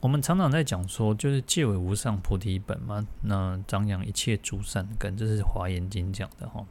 [0.00, 3.06] 我们常常在讲说，就是戒为无上菩提本嘛。
[3.22, 6.66] 那张扬一切诸善根，这是华严经讲的哈。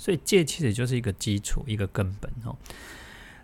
[0.00, 2.56] 所以戒其实就是一个基础，一个根本哦。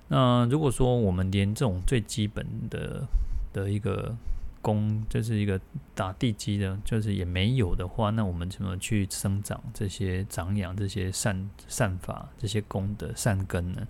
[0.09, 3.07] 那如果说我们连这种最基本的
[3.53, 4.17] 的一个
[4.63, 5.61] 功，就是一个
[5.95, 13.87] 打地基的，就是也没有的话，那我们怎么去生长这些、长养这些善善法、这些功德善根呢？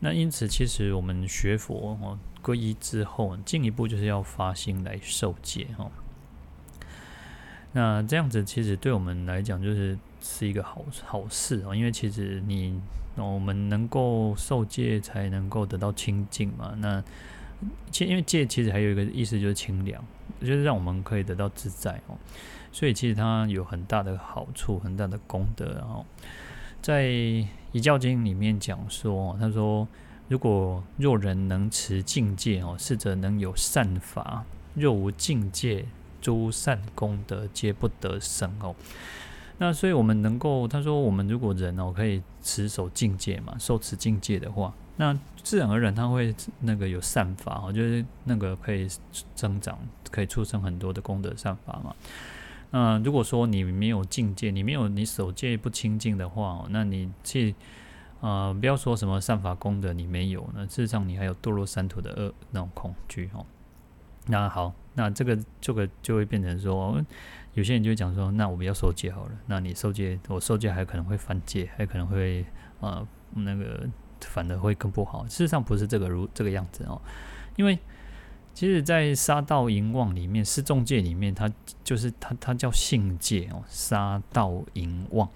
[0.00, 5.88] 那因此，其实我们学佛哦，皈依之后，进一步就是要发心来受戒哦。
[7.72, 9.96] 那这样子其实对我们来讲就是
[10.26, 12.80] 是一个好好事哦，因为其实你
[13.16, 16.74] 我们能够受戒，才能够得到清净嘛。
[16.78, 17.02] 那
[17.90, 20.04] 其因为戒其实还有一个意思就是清凉，
[20.40, 22.16] 就是让我们可以得到自在哦。
[22.72, 25.82] 所以其实它有很大的好处，很大的功德。
[25.88, 26.04] 哦
[26.82, 27.04] 在
[27.72, 29.88] 《遗教经》里面讲说，他说
[30.28, 35.86] 如果若人能持净戒哦，是者能有善法；若无净戒，
[36.20, 38.76] 诸善功德皆不得生哦。
[39.58, 48.86] 那所以我们能够，他说我们如果人哦可以持守境界嘛，受持境界的话，那自然而然他会那个有善法哦，就是那个可以
[49.34, 49.78] 增长，
[50.10, 51.96] 可以出生很多的功德善法嘛。
[52.70, 57.54] 那如果说你没有境界，你没有你守戒不清净的话，那你去
[58.20, 63.46] 呃不要说什么善法功德你没有，那事实上你还有堕落三途的恶那种恐惧哦。
[64.26, 64.74] 那好。
[64.98, 66.98] 那这个这个就会变成说，
[67.56, 69.32] 有些人就会讲说，那我不要受戒好了。
[69.46, 72.44] 那你受戒，我受戒还可能会犯戒，还可能会
[72.80, 73.88] 呃那个
[74.20, 75.26] 反而会更不好。
[75.26, 77.00] 事实上不是这个如这个样子哦，
[77.56, 77.78] 因为
[78.52, 81.50] 其实，在杀盗淫妄里面，四重戒里面，它
[81.82, 85.26] 就是它它叫性戒哦，杀盗淫妄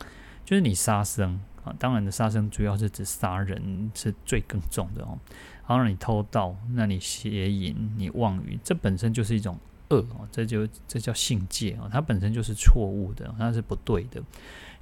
[0.45, 5.19] 就是你杀生啊，当然的杀生主要是指杀人是最更重的哦。
[5.67, 9.59] 然后你偷盗，那你邪淫，你妄语，这本身就是一种
[9.91, 14.21] 恶哦，这就这叫性戒哦，它本身就是错误的，它是不对的。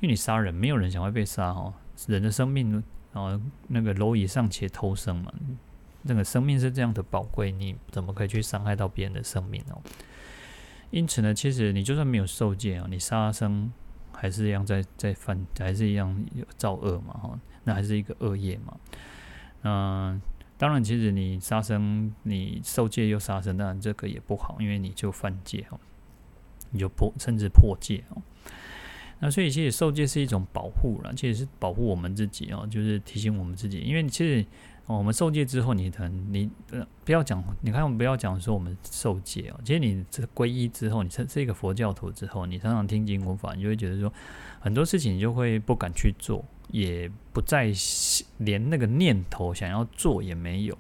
[0.01, 1.75] 因为你杀人，没有人想要被杀哦，
[2.07, 5.33] 人的生命哦，那个蝼蚁尚且偷生嘛，
[6.03, 9.83] 那个生命是这样的宝贵，你怎么可以去伤害到别人的生命哦？
[10.91, 13.73] 因此呢，其实你就算没有受戒哦，你杀生
[14.13, 16.17] 还是一样在在犯，还是一样
[16.57, 18.77] 造恶嘛哈，那还是一个恶业嘛，
[19.63, 20.21] 嗯。
[20.59, 25.79] 当然，其实你杀生，你受戒又杀生，当然这个也不好，因为你就犯戒哦，
[26.73, 28.21] 你就破甚至破戒哦。
[29.21, 34.45] 那所以其实受戒是一种保护啦，其实是保护我们自己哦，就是提醒我们自己，因为其实
[34.87, 44.13] 我们受戒之后，你可能你呃不要讲，你看我们不要讲说我们受戒哦，其实你这皈依之后，你是是一个佛教徒之后，你常常听经闻法，你就会觉得说
[44.59, 46.45] 很多事情你就会不敢去做。
[46.69, 47.73] 也不再
[48.39, 50.77] 连那个念头想要做也没有，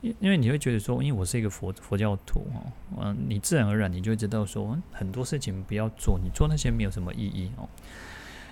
[0.00, 7.68] 因因为你会觉得说，因为我是一个佛佛教徒哦，嗯，你自然而然你就会知道说，很多事情不要做，你做那些没有什么意义哦，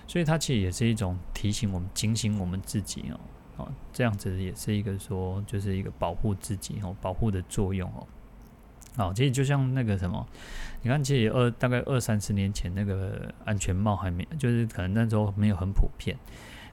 [0.06, 3.20] 所以它其实也是一种提醒我们、警醒我们自己哦，
[3.58, 8.06] 哦，这样子也是一个说，就是一个保护自己哦，保护的作用哦。
[8.96, 10.24] 哦，其实就像那个什么，
[10.82, 16.16] 你看，其实二大概二三十年前那个安全帽还没，就是可能那时候没有很普遍。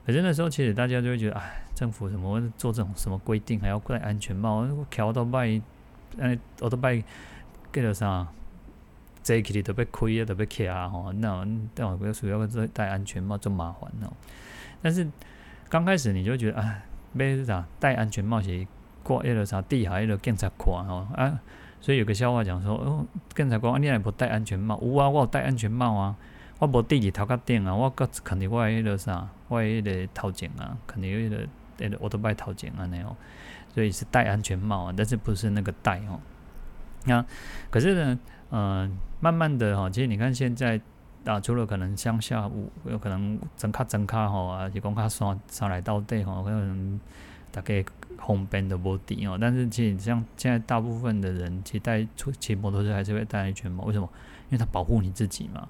[0.04, 4.66] 可是那时候，其实大家就会觉得，哎，政府怎么会做这种什么规定，还要戴安全帽？
[4.90, 5.60] 桥都拜，
[6.18, 7.02] 哎，我都拜，
[7.70, 8.26] 给了啥？
[9.22, 11.12] 这一期都被亏啊，都被卡吼。
[11.12, 14.12] 那但我主要是戴安全帽，这么麻烦哦。
[14.82, 15.06] 但是
[15.68, 16.82] 刚开始你就觉得，哎，
[17.12, 17.64] 买啥？
[17.78, 18.66] 戴安全帽是
[19.04, 19.62] 挂一个啥？
[19.62, 21.40] 地下一个警察看吼啊。
[21.80, 24.80] 所以有个笑话讲说，哦，警察讲，你也不戴安全帽？
[24.82, 26.16] 有啊，我有戴安全帽啊。
[26.62, 31.36] 我无地里头壳顶啊，我搁肯定我迄个啥，我迄个头前啊，肯定迄个
[31.76, 33.16] 迄个奥特曼头前安尼哦。
[33.74, 36.20] 所以是戴安全帽啊，但是不是那个戴哦。
[37.04, 37.26] 那
[37.68, 38.88] 可是呢，呃，
[39.18, 40.80] 慢慢的哈，其实你看现在
[41.24, 47.00] 啊，除了可能乡下有有可能增卡增卡吼啊，就讲卡山山来到底吼，可能
[47.50, 47.84] 大概
[48.18, 49.36] 方便都无敌哦。
[49.40, 54.08] 但是其实像现在大部分的人，其实戴出骑摩托车还是会戴安全帽，为什么？
[54.50, 55.66] 因为它保护你自己嘛。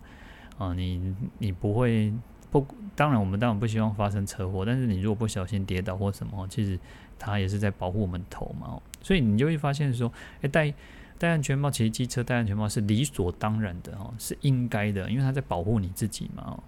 [0.59, 2.13] 啊，你你不会
[2.51, 6.79] 不，当然我们当然不希望发生车祸，但是你如果不小心跌倒或什么，其实
[7.19, 8.81] 它也是在保护我们头嘛。
[9.03, 10.75] 所以你就会发现说，诶，戴。
[11.19, 16.59] 戴安全帽，骑机车戴安全帽是理所当然的哦，是应该的，因为它在保护你自己嘛。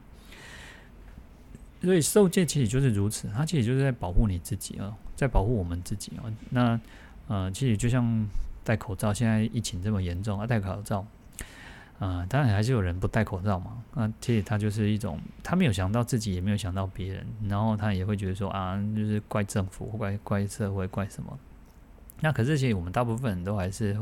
[1.82, 6.32] 所以受戒其实就是如此，它其实就是在保护你自己哦，在保护我们自己哦。
[6.50, 6.80] 那
[7.26, 8.24] 呃，其实就像
[8.62, 11.04] 戴口罩，现在疫情这么严重啊，戴口罩、
[11.98, 13.82] 呃，当然还是有人不戴口罩嘛。
[13.94, 21.38] 那其实他就是一种，他没有想到自己，也没有想到别人，然后他也会觉得说啊，就是怪政府，怪怪社会，怪什么？
[22.20, 23.96] 那可是其实我们大部分人都还是。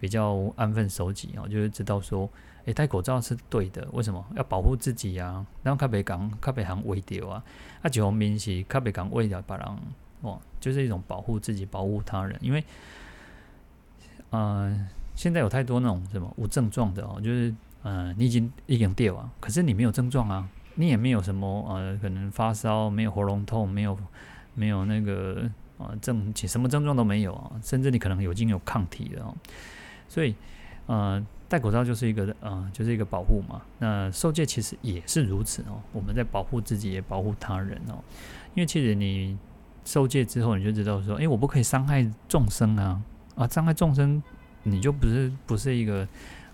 [0.00, 2.26] 比较安分守己哦，就是知道说，
[2.64, 3.86] 诶、戴口罩是对的。
[3.92, 5.44] 为什么要保护自己啊？
[5.62, 7.44] 然后卡别讲，卡别行微掉啊，
[7.82, 9.68] 啊，就明是卡别讲为了把人
[10.22, 12.34] 哦，就是一种保护自己、保护他人。
[12.40, 12.64] 因为，
[14.30, 14.74] 呃，
[15.20, 23.94] 现在有太多那种什么无症状的哦，就是呃，你已经已经掉啊，可是你没有症状啊，你也没有什么呃，可能发烧，没有喉咙痛，没有
[24.54, 25.42] 没有那个
[25.76, 29.36] 呃症，什么症状都没有啊，甚至你可能有已经有抗体了哦。
[30.08, 30.34] 所以，
[30.86, 33.60] 呃，戴口罩就是一个，呃，就是一个保护嘛。
[33.78, 35.82] 那受戒其实也是如此哦。
[35.92, 38.02] 我们在保护自己，也保护他人哦。
[38.54, 39.36] 因为其实你
[39.84, 43.02] 受戒之后，你就知道说，诶、我不可以伤害众生啊！
[43.34, 44.22] 啊，伤害众生，
[44.62, 46.06] 你就不是不是一个，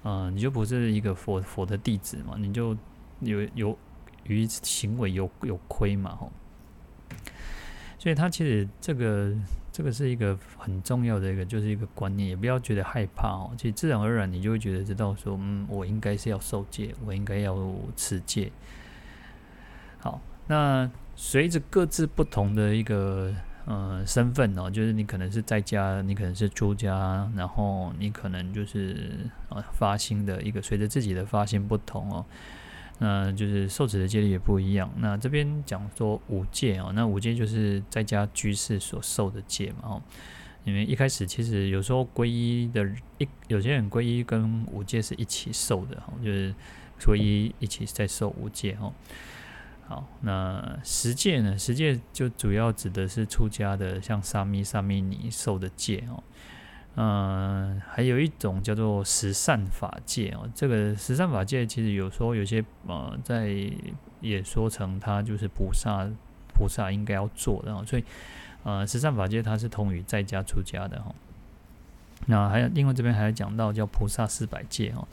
[0.03, 2.37] 呃，你就不是一个佛佛的弟子嘛。
[2.39, 2.77] 你就
[3.21, 3.79] 有有
[4.25, 6.33] 于行为有有亏嘛，吼。
[7.99, 9.35] 所以他其实这个。
[9.73, 13.53] 这个是一个很重要的一个，就是一个观念，也不要觉得害怕哦。
[13.59, 17.55] 其实自然而然，你就会觉得知道说，嗯，我应该是要受戒，我应该要
[17.95, 18.51] 持戒。
[19.99, 23.35] 好，那随着各自不同的一个
[23.67, 32.25] 呃身份哦，就是你可能是在家，你可能是出家，然后你可能就是呃发心的一个，随着自己的发心不同哦。
[32.99, 34.91] 那就是受持的戒律也不一样。
[34.97, 40.03] 那这边讲说五戒哦，那五戒就是在家居士所受的戒嘛哦。
[40.65, 42.89] 因为一开始其实有时候皈依的
[43.19, 46.55] 一有些人皈依跟五戒是一起受的哈，就是
[46.99, 48.93] 皈依一起在受五戒哦。
[49.89, 51.57] 好，那十戒呢？
[51.57, 56.23] 十戒就主要指的是出家的，像沙弥、沙弥尼受的戒哦。
[56.97, 60.51] 嗯，还有一种叫做十善法戒哦。
[60.55, 63.55] 这个十善法戒其实有时候有些呃，在
[64.21, 66.09] 也说成它就是菩萨
[66.49, 67.85] 菩萨应该要做的哦。
[67.87, 68.05] 所以
[68.65, 71.15] 呃，十善法戒它是通于在家出家的哈。
[72.27, 75.07] 那还有另外这边还有讲到叫菩萨四百戒哦。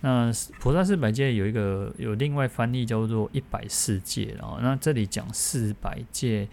[0.00, 0.30] 那
[0.60, 4.58] 菩萨四百戒有一个有另外翻译叫做一百四戒哦。
[4.62, 6.48] 那这里讲四百戒。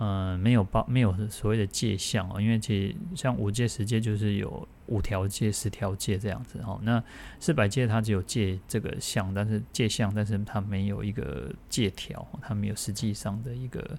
[0.00, 6.78] 呃，没有包，没有所谓的戒相哦，因为其实像五戒、十戒就是有五条戒、十条戒这样子哦。
[6.84, 7.02] 那
[7.40, 13.98] 四百戒它只有戒这个相，但是戒相，但是它没有一个戒条，它没有实际上的一个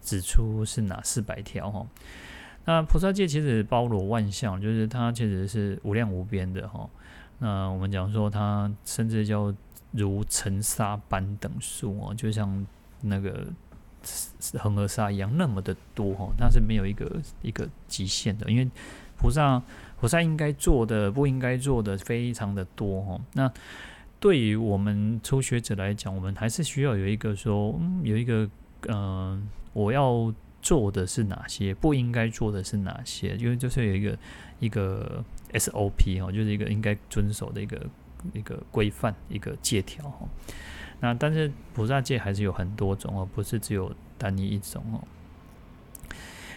[0.00, 1.86] 指出是哪四百条哈。
[2.64, 6.88] 那菩萨戒其实包罗万象，就是它其实是无量无边的哈。
[7.38, 9.54] 那我们讲说它甚至叫
[9.92, 12.66] 如尘沙般等数哦，就像
[13.00, 13.46] 那个。
[14.58, 17.10] 恒河沙一样那么的多哈，那是没有一个
[17.40, 18.70] 一个极限的，因为
[19.16, 19.62] 菩萨
[19.98, 23.18] 菩萨应该做的不应该做的非常的多哈。
[23.32, 23.50] 那
[24.20, 28.46] 对于我们初学者来讲，我们还是需要有一个说，嗯，有一个
[28.88, 30.30] 嗯、我要
[30.60, 34.18] 做的是哪些，不应该做的是哪些，因为就是有一个
[34.60, 35.24] 一个
[35.54, 37.86] SOP 哈，就是一个应该遵守的一个
[38.32, 40.28] 一个规范一个戒条哈。
[41.00, 45.02] 那但是菩萨戒还是有很多种哦，不是只有单一一种哦。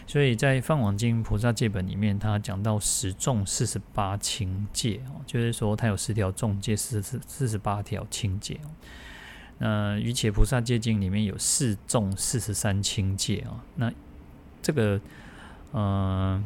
[0.06, 8.70] 所以在《梵网经》菩萨戒本里面，它讲到十重四十八轻戒哦，就是说它有十条重戒，四十四十八条轻戒哦。
[9.58, 13.60] 那《瑜伽菩萨戒经》里面有四重四十三轻戒哦。
[13.74, 13.92] 那
[14.62, 14.98] 这个，
[15.74, 16.42] 嗯、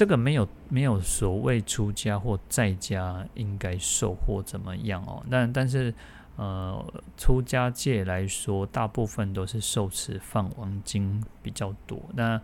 [0.00, 5.22] 这个没有没有所谓出家或在家应该受或怎么样哦。
[5.30, 5.92] 但但是。
[6.36, 6.82] 呃，
[7.18, 12.00] 出家界来说，大部分都是受持《放王经》比较多。
[12.14, 12.40] 那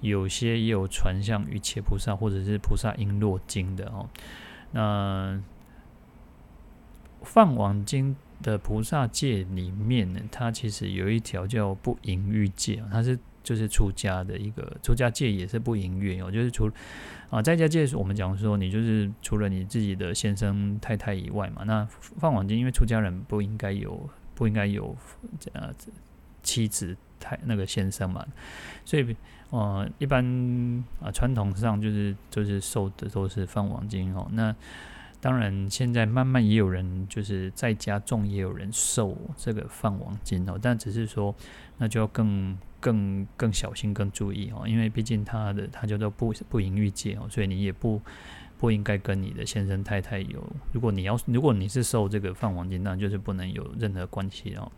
[0.00, 4.08] 有些也有传像瑜伽菩萨或者是菩萨瓔珞经的哦。
[4.70, 5.42] 那
[7.24, 13.18] 《放王经》的菩萨戒里面呢，它其实有一条叫不淫欲戒，它是。
[13.50, 16.70] 就是出家的一个出家戒也是不淫乐哦，就是除
[17.30, 24.96] 啊在家戒，我们讲说你就是除了你自己的先生太太以外嘛，那放网金，因为出家人不应该有不应该有
[25.52, 25.74] 呃
[26.44, 28.24] 妻子太那个先生嘛，
[28.84, 29.16] 所以
[29.50, 30.24] 呃一般
[31.02, 34.54] 啊传统上就是就是受的都是放网金哦，那。
[35.20, 41.34] 当然，现在慢慢也有人就是在家种，也有人受这个放网金哦，但只是说，
[41.78, 48.00] 那就要更更更小心、更注意哦，因为毕竟他的他叫做不不淫欲戒哦，所以你也不
[48.58, 50.42] 不应该跟你的先生太太有，
[50.72, 54.72] 如果你要如果你是受这个放网金，那就是不能有任何关系哦。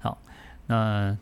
[0.00, 0.18] 好，
[0.66, 1.16] 那。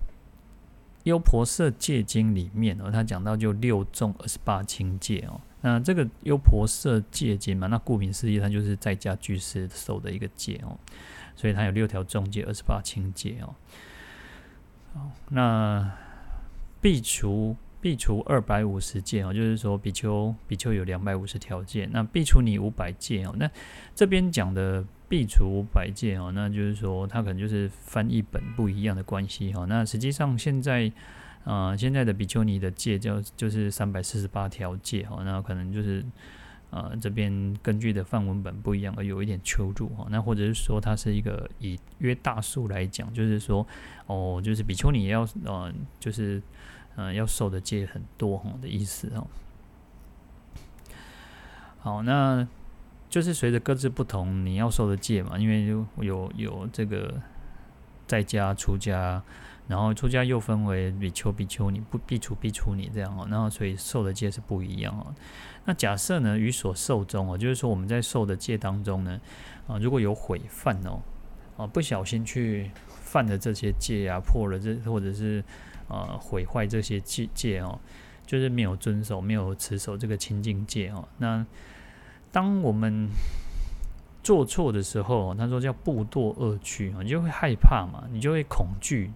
[1.05, 5.41] 优婆塞戒经里面哦，他讲到就六众二十八轻戒哦。
[5.63, 10.79] 那这个优婆塞戒经嘛，那顾名思义，它就是在家居士受的一个戒哦。
[11.35, 13.55] 所以它有六条重戒，二十八轻戒哦。
[15.31, 15.91] 那
[16.81, 23.35] 必除必除二百五十戒哦，就是说比丘比丘有两百五十条戒，那必除你五百戒哦。
[23.39, 23.51] 那
[23.95, 24.85] 这边讲的。
[25.13, 29.67] 必除五百戒哦，那就是说，它可能就是翻译本不一样的关系哈。
[29.67, 30.91] 那实际上现在，
[31.45, 35.23] 呃，现在的比丘尼的戒叫就是三百四十八条戒哈。
[35.25, 36.05] 那可能就是，
[36.71, 40.07] 呃，这边根据的范文本不一样而有一点出入哈。
[40.11, 43.67] 那或者是说，它是一个以约大数来讲，就是说，
[44.07, 46.43] 哦，就是比丘尼要呃，就是
[46.97, 49.27] 呃，要受的戒很多哈的意思哈。
[51.81, 52.47] 好，那。
[53.13, 57.21] 就是随着各自不同，你要受的戒嘛，因为有有有这个
[58.07, 59.23] 在家出家，
[59.69, 65.15] 然后出家又分为比丘、比丘尼、不苾刍、苾刍尼这样哦，然后所以受的戒是不一样哦。
[65.65, 69.21] 那假设呢，于所受中哦，就是说我们在受的戒当中呢，
[69.67, 71.01] 啊，如果有毁犯哦，
[71.57, 75.45] 啊，不小心去犯了这些戒啊，破了这或者是
[75.89, 77.79] 啊毁坏这些戒戒哦，
[78.27, 81.45] 就是没有遵守、没有持守这个清净戒哦，那。
[82.35, 83.11] 当我们
[84.23, 89.11] 做错的时候，他说叫不堕恶趣，你就会害怕嘛，你就会恐惧，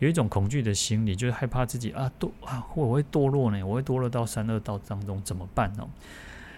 [0.00, 5.88] 有一种恐惧的心理，就是害怕自己啊堕啊，我会堕落呢，我会堕落到三恶道当中怎么办呢？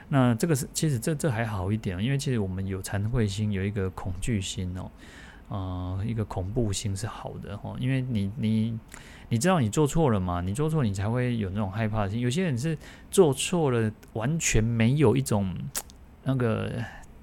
[0.08, 4.90] 那这个是其实这这还好一点，因为其实我们有惭愧心，有一个恐惧心哦，
[5.48, 8.78] 呃，一个恐怖心是好的哈，因为你你。
[9.28, 10.42] 你知道你做错了嘛？
[10.42, 12.20] 你做错，你才会有那种害怕心。
[12.20, 12.76] 有些人是
[13.10, 15.56] 做错了，完全没有一种
[16.24, 16.70] 那个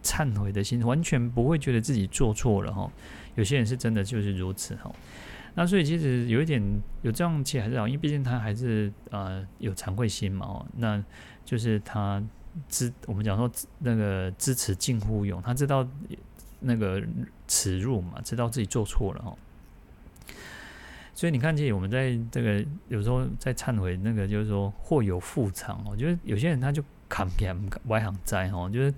[0.02, 2.92] 忏悔的心，完全不会觉得自己做错了哈。
[3.36, 4.92] 有些人是真的就是如此哈。
[5.60, 6.64] 那所以其实有一点
[7.02, 10.66] 有这样其实还是好，因为毕竟他还是呃有惭愧心嘛哦。
[10.78, 11.04] 那
[11.44, 12.24] 就是他
[12.70, 15.86] 知我们讲说那个知耻近乎勇，他知道
[16.62, 17.04] 那个
[17.46, 19.36] 耻辱嘛，知道自己做错了哦。
[21.14, 27.54] 所以你看，见我们在这个有时候在忏悔，那个就是说或有复藏哦，就是有些人他就看不见
[27.88, 28.90] 外行灾哦，就是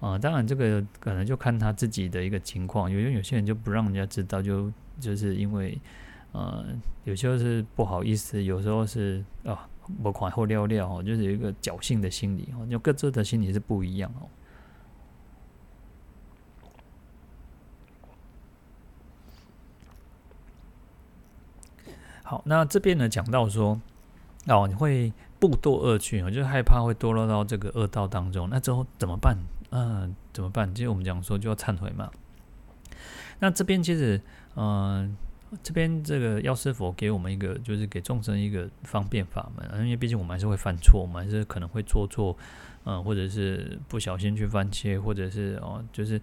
[0.00, 5.78] 啊、呃，当然这个可能就看他自己的一个情况，有些有些人就不让人家知道，就就是因为
[6.36, 6.62] 呃，
[7.04, 9.66] 有时候是不好意思，有时候是啊，
[10.02, 14.28] 不款后料料哦，就是有一个侥幸的心理哦，就各自的心理是不一样哦。
[22.22, 23.80] 好，那这边呢讲到说，
[24.46, 25.10] 哦，你会
[25.40, 28.46] 步堕恶趣，我就害怕会堕落到这个恶道当中。
[28.50, 29.38] 那之后怎么办？
[29.70, 30.74] 嗯、怎么办？
[30.74, 32.10] 其实我们讲说就要忏悔嘛。
[33.38, 34.20] 那这边其实，
[34.54, 35.16] 嗯、
[35.62, 42.36] 这边这个药师佛给我们一个，就是给众生一个方便法门，因为毕竟我们还是会犯错，我们还是可能会做错，
[42.84, 46.20] 嗯、或者是不小心去犯戒，或者是哦，就是。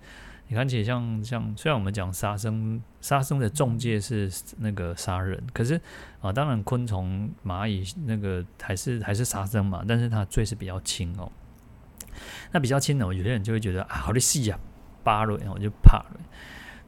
[0.50, 5.80] 你看起来像像，虽然我们讲杀生，杀生的重戒是那个杀人，可是
[6.20, 11.32] 啊，当然昆虫、蚂蚁那个还是还是杀生嘛，但是它罪是比较轻哦。
[12.52, 14.60] 那比较轻的，有些人就会觉得啊，好的细呀，
[15.02, 16.20] 扒了，然后就怕了。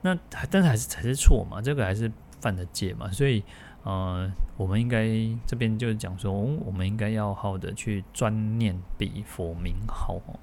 [0.01, 0.15] 那
[0.51, 2.11] 但是还是还是错嘛，这个还是
[2.45, 3.43] 犯的戒嘛，所以
[3.83, 5.07] 呃，我们应该
[5.47, 10.39] 这边就是讲说，我们应该要好的去专念彼佛名号哦。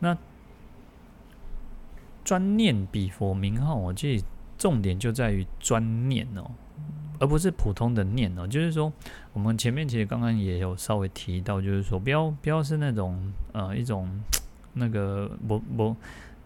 [0.00, 0.18] 那
[2.24, 4.24] 专念彼佛名号，我记
[4.58, 6.50] 重点就在于专念哦，
[7.20, 8.48] 而不是普通的念哦。
[8.48, 8.92] 就是说，
[9.32, 14.10] 我们前面其实刚刚也有稍微提到，就是说，不要不要是那种呃一种
[14.74, 15.94] 那个不不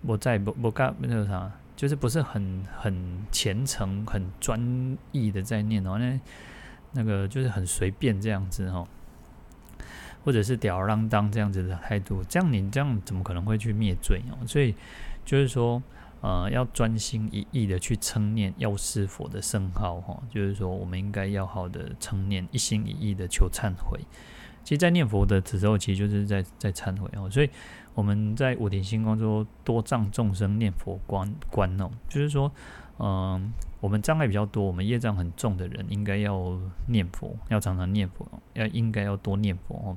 [0.06, 5.98] 不在不不干那个啥，就是不是很很虔诚、很专一的在念哦。
[5.98, 6.20] 那
[6.92, 8.86] 那个就是很随便这样子哦，
[10.24, 14.46] 或者是吊儿郎当这样子的态度，这样你这样怎么可能会去灭罪哦？
[14.46, 14.74] 所以。
[15.24, 15.80] 就是说，
[16.20, 24.00] 呃，要专心一意的去称念药师佛的圣号哈，就是说我们应该要好的称念，一心一意的求忏悔。
[24.64, 27.30] 其实，在念佛的时候，其实就是在在忏悔哦。
[27.30, 27.48] 所以
[27.94, 32.50] 我们在五点星光说多障众生念佛观观哦，就是说，
[32.98, 39.96] 嗯、我们障碍比较多，我们业障很重的人，应该要念佛，要常常念佛，要应该要多念佛哦。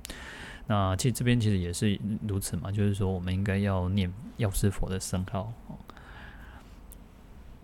[0.68, 5.54] 那其实这边其实也是如此嘛，就是说我们应该要念药师佛的圣号。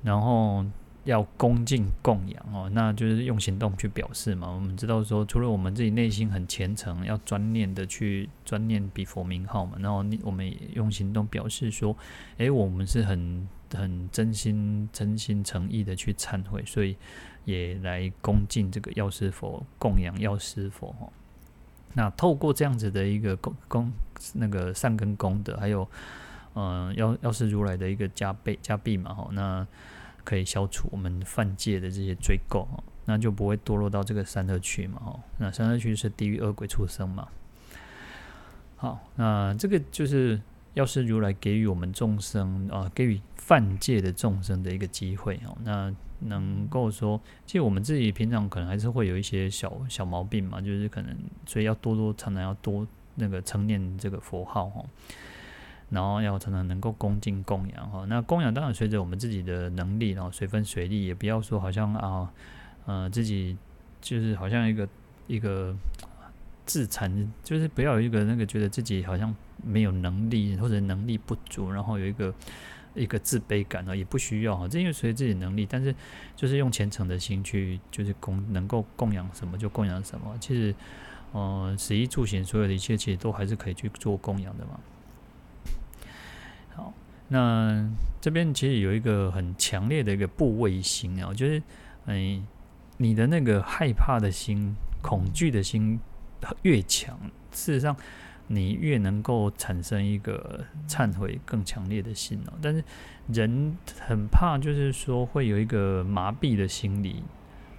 [0.03, 0.65] 然后
[1.03, 4.49] 要恭敬供养哦，那就是用行动去表示嘛。
[4.49, 11.95] 我们知道说，除了我们自己内心很虔诚，要专念的去专念彼佛名号嘛，然后我们也用行动表示说，
[12.37, 16.95] 诶，我们是很很真心、真心诚意的去忏悔，所以
[17.45, 21.09] 也来恭敬这个药师佛，供养药师佛哈。
[21.93, 23.91] 那透过这样子的一个功功
[24.33, 25.87] 那个善根功德，还有。
[26.53, 29.65] 嗯，药药师如来的一个加倍加倍嘛，哈，那
[30.23, 32.65] 可以消除我们犯戒的这些罪垢，
[33.05, 37.27] 那就不会堕落到这个三恶趣嘛，哦，那三恶趣是地狱、恶鬼、畜生嘛。
[38.77, 40.41] 好，那这个就是
[40.73, 51.15] 要是如来给予我们众生啊，给予犯戒的众生的一个机会，哦，那能够说，其实我们自己平常可能还是会有一些小小毛病嘛，就是可能
[51.45, 54.85] 所以要多多常常要多那个称念这个佛号，哈。
[55.91, 62.31] 然后要常常能够恭敬供养哈，那供养当然随着我们自己的能力，然后随分随力，也不要说好像啊，
[62.85, 63.57] 呃，自己
[63.99, 64.87] 就是好像一个
[65.27, 65.75] 一个
[66.65, 72.33] 自残，就是不要有一个那个觉得自己好像没有能力或者能力不足，然后有一个
[72.95, 75.93] 一个自卑感啊，也不需要哈，这因为随自己能力，但是
[76.37, 80.73] 就是用虔诚的心去，就是供能够供养什么就供养什么，其实，
[81.33, 84.79] 呃，食衣住行所有的一切，其实都还是可以去做供养的嘛。
[87.33, 91.63] 那这边其实有一个很强烈的一个怖畏心啊，就是，
[92.05, 92.37] 哎，
[92.97, 95.97] 你的那个害怕的心、恐惧的心
[96.63, 97.17] 越强，
[97.51, 97.95] 事实上
[98.47, 100.59] 你越能够产生一个
[100.89, 102.53] 忏悔更强烈的心哦。
[102.61, 102.83] 但是
[103.27, 107.23] 人很怕，就是说会有一个麻痹的心理，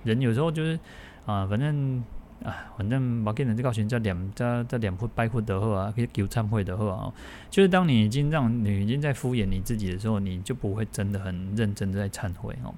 [0.03, 0.81] 人有时候就是
[1.27, 2.03] 啊，反正。
[2.45, 7.13] 啊，反正把给人这告诉叫两在在两步拜佛的话啊，可以求忏悔的话啊，
[7.51, 12.75] 就是当你已经让你已经在敷衍你自己的时候，你就不会真的很认真的在忏悔哦。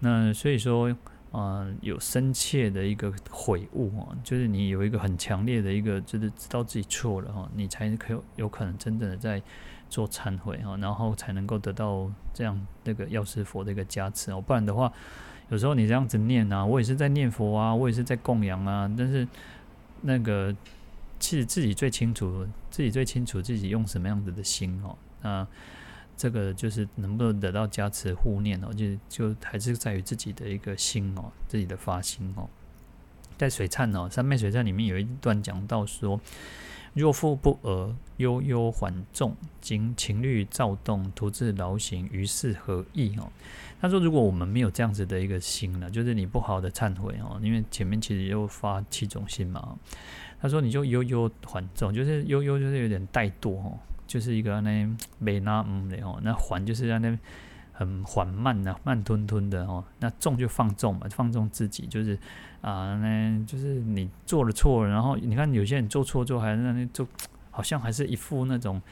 [0.00, 0.96] 那所以说，嗯、
[1.32, 9.40] 呃，有深切的一个悔悟哦，就是你有一个很强烈的一个，就是知道自己错了哈，你才可有有可能真正的在
[9.88, 14.92] 做忏悔哈，然后才能够得到这样那个药师佛的一个加持哦，不然的话。
[15.50, 19.26] 有时候你这样子念啊，我也是在念佛啊，我也是在供养啊，但是
[20.00, 20.54] 那个
[21.18, 25.46] 其实自己最清楚，自己最清楚自己用什么样子的心哦，那
[26.16, 32.48] 这个就是能不能得到加持护念哦，就就还是在于自己的一个心哦，自己的发心哦。
[33.36, 36.20] 在水忏哦，三昧水忏里面有一段讲到说。
[36.94, 43.16] 若复不尔，悠悠缓众，经情虑躁动，徒自劳形，于是何益？
[43.16, 43.30] 哦，
[43.80, 49.76] 他说，如果我们没有这样子的一个心呢，就是你不好的忏悔哦，因为前面其实又发七种心嘛。
[50.40, 54.88] 他说，你就悠悠缓众，就是悠悠就是有点怠惰哦，就是一个那
[55.18, 57.18] 没那嗯的哦，那缓就是让那。
[57.80, 59.82] 很缓慢的、慢吞吞的哦。
[60.00, 62.18] 那重就放纵嘛，放纵自己，就是
[62.60, 67.08] 啊，那就是你做了错，然后你看有些人做错之后，还是那就
[67.50, 68.82] 好像还是一副那种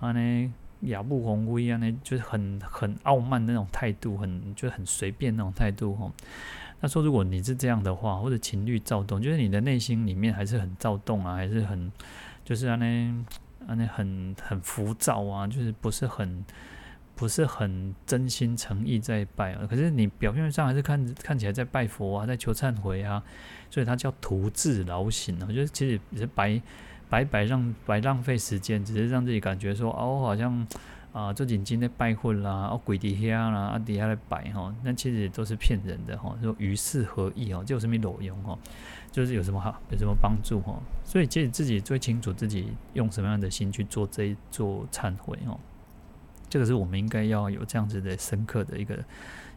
[0.00, 6.10] 啊，那哑不宏威啊，那就是很很傲慢的那种态度，很就很随便那种态度哦。
[6.80, 11.92] 他说，如果你是这样的话，或者情绪躁动，就是你的内心里面还是很躁动啊，还是很
[12.46, 12.86] 就是啊，那
[13.66, 16.42] 啊那很很浮躁啊，就是不是很。
[17.14, 23.22] 不是很真心诚意在拜啊，可是你表面上还是看看起来在拜佛啊，在求忏悔啊，
[23.70, 26.60] 所以他叫徒自劳形啊，就是其实也是白
[27.08, 30.66] 白白让白浪费时间，只是让自己感觉说哦，好像
[31.12, 38.58] 啊这紧今天拜佛啦，哦跪底下啦，啊底下来拜哈，那其实都是骗人的哈，说于事何益哦，就有什么卵用哦，
[39.12, 45.60] 就是有什么好有什么帮助哈，所以其实自己最清楚自己用什么样的心去做这一做忏悔哦。
[46.52, 49.04] 这个是我们应该要有这样子的深刻的一个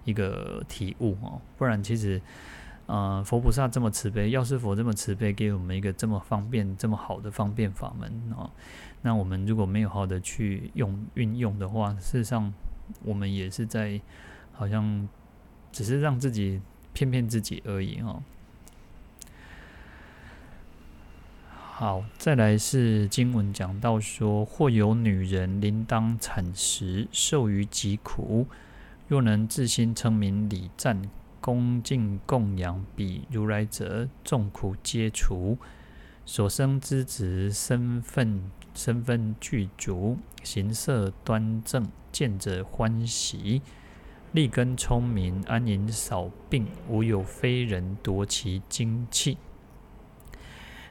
[0.05, 2.21] 一个体悟哦，不然其实，
[2.85, 8.49] 呃，佛菩萨这么慈悲，药师佛这么慈悲，给我们一个这么方便、这么好的方便法门哦，
[9.01, 12.53] 那我们如果没有好好的去用运用的话，事实上
[13.03, 13.99] 我们也是在
[14.53, 15.05] 好像
[15.73, 16.61] 只是让自己
[16.93, 18.23] 骗骗自己而已哦。
[21.77, 28.47] 好，再来是经文讲到说，或有女人临当产时，受于疾苦，
[29.09, 31.01] 若能自心称名礼赞，
[31.41, 35.57] 恭敬供养彼如来者，众苦皆除。
[36.25, 43.61] 所生之子身份身份具足，形色端正，见者欢喜，
[44.31, 49.37] 立根聪明，安隐少病，无有非人夺其精气。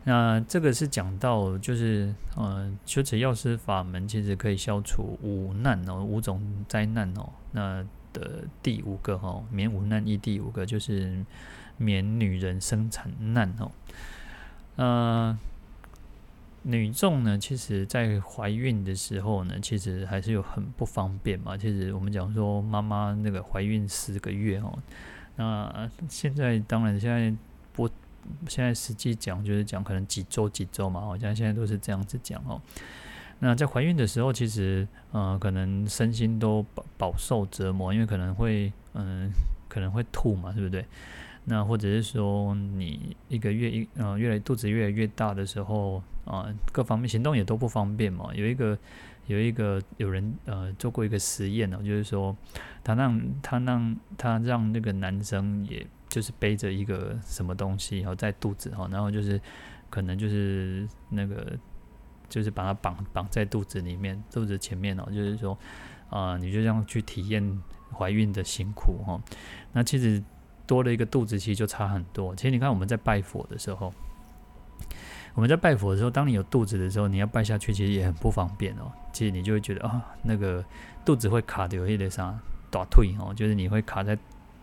[0.05, 7.31] 那这个是讲到，就是呃，修持药师法门，其实可以消除五难哦，五种灾难哦。
[7.53, 7.83] 那
[8.13, 11.25] 的第五个哈、哦，免五难一第五个就是
[11.79, 13.71] 免女人生产难哦。
[14.77, 15.39] 呃，
[16.63, 21.57] 女众呢，其实在怀孕的时候呢，其实还是有很不方便嘛。
[21.57, 24.79] 其实我们讲说妈妈那个怀孕十个月哦，
[25.37, 27.35] 那现在当然现在，
[28.49, 32.61] 现在实际讲就是讲可能几周几周嘛，好像现在都是这样子讲哦。
[33.41, 39.29] 那在怀孕的时候，其实呃可能身心都饱饱受折磨，因为可能会嗯、
[39.69, 40.85] 可能会吐嘛，对不对？
[41.47, 48.31] 那或者是说，你一个月一呃，越来肚子越来越大的时候啊、各方面行动也都不方便嘛。
[48.35, 48.79] 有一个
[49.27, 52.35] 有一个有人呃做过一个实验呢，就是说
[52.83, 59.41] 他让他让他让那个男生，也就是背着一个什么东西，然后在肚子哈，然后就是
[59.91, 61.59] 可能就是那个
[62.29, 65.59] 就是把它绑绑在肚子里面，肚子前面哦，就是说
[66.11, 67.63] 啊、你就这样去体验
[67.93, 69.21] 怀孕的辛苦哈。
[69.73, 70.23] 那其实。
[70.67, 72.35] 多了一个肚子，其实就差很多。
[72.35, 73.93] 其实你看，我们在拜佛的时候，
[75.35, 78.91] 我们在拜佛的时候，当你有肚子的时候，你要拜下去，其实也很不方便哦。
[79.13, 80.65] 其实你就会觉得啊，那个
[81.05, 82.35] 肚子会卡的有一点啥
[82.71, 84.17] 打腿哦，就是你会卡在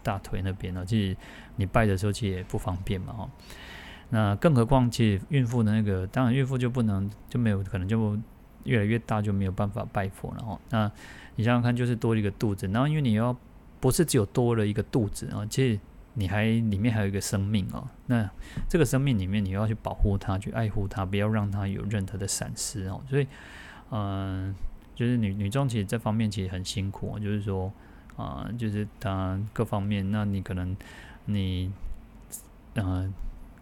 [0.03, 0.83] 大腿那边哦。
[0.85, 1.17] 其实
[1.55, 3.13] 你拜的时候，其实也不方便嘛。
[3.13, 3.29] 哈，
[4.09, 8.17] 那更何况，其实孕妇的那个，当然孕妇就不能就没有可能就
[8.63, 10.59] 越来越大就没有办法拜佛了哈。
[10.69, 10.91] 那
[11.35, 13.35] 你想想看，就是多一个肚子，然后因为你要
[13.79, 15.79] 不是只有多了一个肚子啊，其实。
[16.13, 18.29] 你还里面还有一个生命哦，那
[18.67, 23.01] 这个生命里面你要去保护它，去爱护它，不要让它有任何的闪失哦。
[23.09, 23.25] 所以，
[23.91, 24.53] 嗯、
[24.93, 27.71] 就是女女众其实这方面其实很辛苦，就是说
[28.15, 30.75] 啊、就是她各方面，那你可能
[31.25, 31.71] 你
[32.75, 33.11] 呃，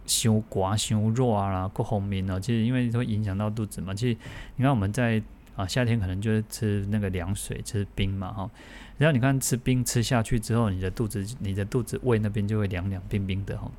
[0.05, 3.93] 修寡修弱啊啦，各方面呢，其实因为会影响到肚子嘛。
[3.93, 4.17] 其实
[4.55, 5.21] 你看我们在
[5.55, 8.49] 啊夏天可能就是吃那个凉水，吃冰嘛哈。
[8.97, 13.71] 然后你看吃冰吃下去之后，你的肚子、你的肚子胃那边就会凉凉冰冰的哈。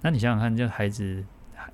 [0.00, 1.24] 那你想想看，这孩子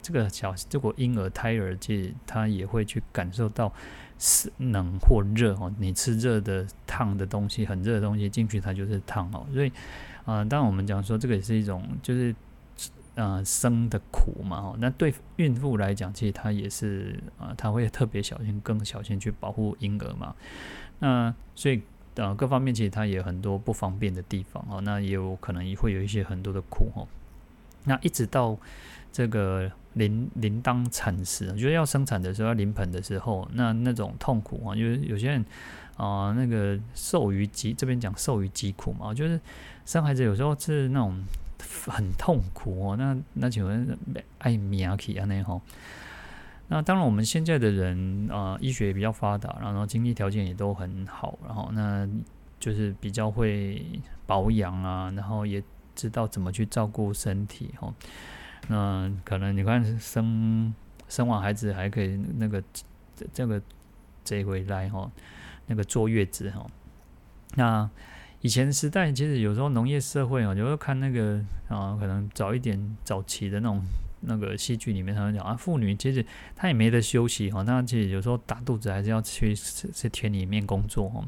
[0.03, 3.73] 这个小这个婴儿胎儿，其实他也会去感受到
[4.19, 5.73] 是冷或热哦。
[5.79, 9.47] 你吃热的烫的东西，很热的东西进去，它就是烫哦。
[9.53, 9.73] 所以
[10.25, 12.35] 啊，当我们讲说这个也是一种就是
[13.15, 14.77] 呃生的苦嘛哦。
[14.79, 20.35] 那对孕妇来讲，其实她也是啊，她会特别小心，更小心去保护婴儿嘛。
[20.99, 21.83] 那所以。
[22.15, 27.07] 呃，各方面其实它也有很多不方便的地方哦，那也有可能会有一些很多的苦哦。
[27.85, 28.59] 那一直到
[29.13, 35.45] 这个临临当产时，就是要生产的时候，要临盆的时候，那那种痛苦啊，就是有些人
[35.97, 39.39] 啊、那个受于疾，这边讲受于疾苦嘛，就是
[39.85, 41.21] 生孩子有时候是那种
[41.89, 42.97] 很痛苦哦。
[42.97, 43.99] 那那请问
[44.39, 45.61] 爱命去啊那吼？
[46.69, 52.07] 那当然，我们现在的人啊、医学也比较发达，然后经济条件也都很好，然后那
[52.61, 53.85] 就是比较会
[54.27, 55.63] 保养啊，然后也
[55.95, 57.93] 知道怎么去照顾身体哈。
[58.69, 60.73] 那可能你看生
[61.09, 62.63] 生完孩子还可以那个
[63.15, 63.61] 这这个
[64.25, 65.11] 这回来哈，
[65.67, 66.67] 那个坐月子哈。
[67.57, 67.91] 那
[68.41, 73.83] 以前时代其实有时候农业社会啊，有时候看那个啊，可能早一点早期的那种。
[74.21, 76.25] 那个戏剧里面他们讲啊，妇女其实
[76.57, 81.25] 她也没得休息哈，那其实有时候打肚子还是要去去田里面工作哈。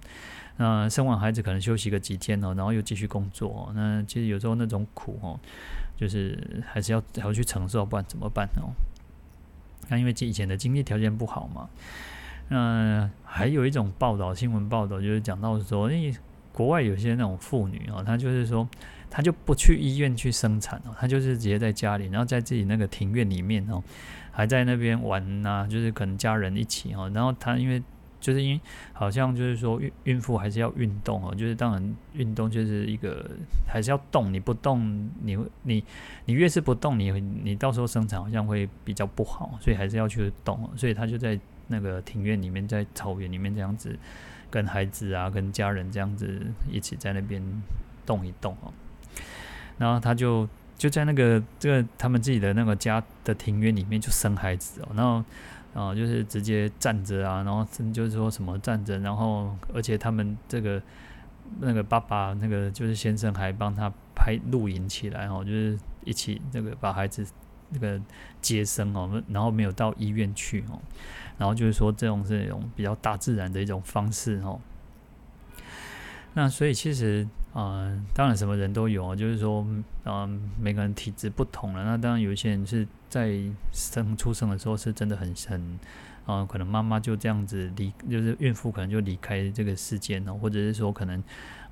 [0.56, 3.48] 那生完孩子可能休息个几天哦，然后又继续工作。
[3.48, 5.38] 哦那其实有时候那种苦哦，
[5.96, 8.74] 就是还是要还要去承受，不然怎么办哦？
[9.88, 11.68] 那因为以前的经济条件不好嘛。
[12.48, 16.16] 那还有一种报道，新闻报道就是讲到说，因为
[16.52, 18.68] 国外有些那种妇女哦，她就是说。
[19.10, 23.82] 他就不去医院去生产哦，他就是直接在家里，然后在自己那个庭院里面哦，
[24.30, 27.10] 还在那边玩呐，就是可能家人一起哦。
[27.12, 27.82] 然后他因为
[28.20, 28.60] 就是因为
[28.92, 33.28] 好像就是说孕孕妇还是要运动哦，就是当然运动就是一个
[33.66, 35.82] 还是要动，你不动你会你
[36.26, 37.10] 你越是不动，你
[37.42, 40.70] 你到时候生产好像会比较不好，所以还是要去动。
[40.76, 43.98] 所以他就在那个庭院里面，在草原里面这样子
[44.50, 46.40] 跟孩子啊，跟家人这样子
[46.70, 47.42] 一起在那边
[48.04, 48.72] 动一动哦。
[49.80, 55.24] 然后他就就在那个这个他们自己的那个家的庭院里面就生孩子哦，然后
[55.72, 60.82] 啊、就是直接站着啊，然后就是说什么站着，然后而且他们这个
[61.60, 67.24] 那个爸爸那个就是先生还帮他拍录影起来哦，就是一起那个把孩子
[67.68, 68.00] 那个
[68.42, 70.80] 接生哦，然后没有到医院去哦，
[71.38, 74.60] 然后就是说这种是一种比较大自然的一种方式哦。
[76.34, 79.66] 那所以其实嗯、当然什么人都有，就是说，
[80.04, 81.84] 嗯、每个人体质不同了。
[81.84, 83.38] 那当然有一些人是在
[83.72, 85.78] 生出生的时候是真的很很，
[86.26, 91.20] 啊、可能妈妈就这样子离，就是孕妇可能就离开这个世间了，或者是说可能，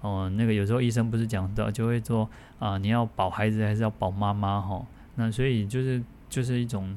[0.01, 4.85] 哦、那个有时候医生不是讲到，就会说啊、你要保孩子还是要保妈妈哈？
[5.15, 6.97] 那所以就是就是一种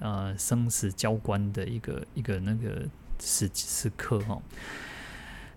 [0.00, 2.82] 呃生死交关的一个一个那个
[3.18, 4.38] 时时刻哈。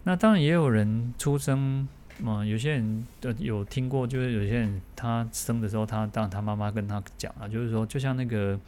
[0.04, 1.88] 那当然也有人出生，
[2.22, 8.60] 嘛，有些人的有听过，就是有些人他生的时候，他当他妈妈跟他讲了，就是说，就像那个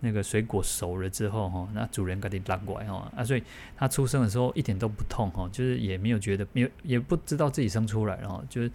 [0.00, 3.42] 那个水果熟了之后哈，那主人给你拉过来哈，啊，所以
[3.76, 8.70] 他出生的时候一点都不痛哈，就是也没有觉得，没有也不知道自己生出来了哈，就是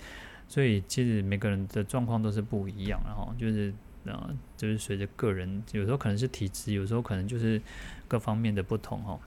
[0.48, 3.74] 所以其实每个人的状况都是不一样然后，就是
[4.06, 7.62] 啊，就是随着个人，有时候可能是体质，有时候可能就是
[8.08, 9.20] 各方面的不同哈。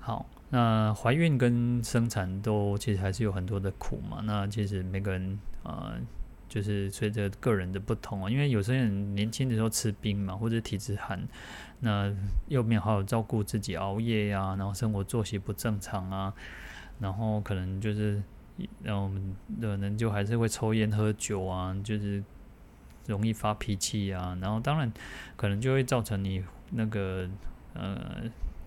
[0.00, 0.26] 好。
[0.54, 4.20] 那怀孕跟生产都其实还是有很多的苦嘛。
[4.24, 5.94] 那其实每个人啊、
[6.46, 11.26] 就是随着个人的不同啊，因为有些人年轻的时候吃冰嘛，或者体质寒，
[11.80, 12.14] 那
[12.48, 16.34] 又没有好好照顾自己，熬夜呀、然后生活作息不正常啊，
[17.00, 18.22] 然后可能就是，
[18.82, 22.22] 然后我们可能就还是会抽烟喝酒啊，就是
[23.06, 24.92] 容易发脾气啊，然后当然
[25.34, 27.26] 可能就会造成你那个
[27.72, 28.24] 呃。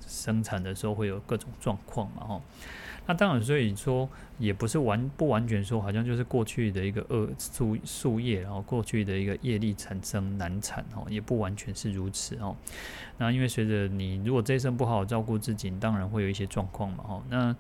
[0.08, 2.41] 生产的时候会有各种状况嘛，吼，
[3.08, 12.56] 那当然，所以说也不是完不完全说，好像就是过去的一个恶树树叶，然后过去的一个业力产生难产，哦，也不完全是如此，哦。
[13.18, 17.24] 那因为随着你如果这一生不好好照顾自己，当然会有一些状况嘛，吼。
[17.30, 17.56] 那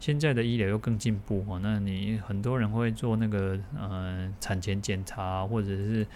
[0.00, 6.06] 现在的医疗又更进步，哦，那你很多人会做那个呃产前检查，或者是。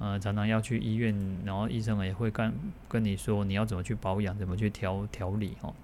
[0.00, 2.50] 呃，常常要去医院，然后医生也会跟
[2.88, 5.74] 跟你说你要怎么去保养，怎么去调调理哦。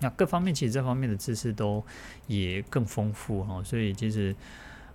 [0.00, 1.82] 那各方面其实这方面的知识都
[2.26, 4.36] 也更丰富哈，所以其实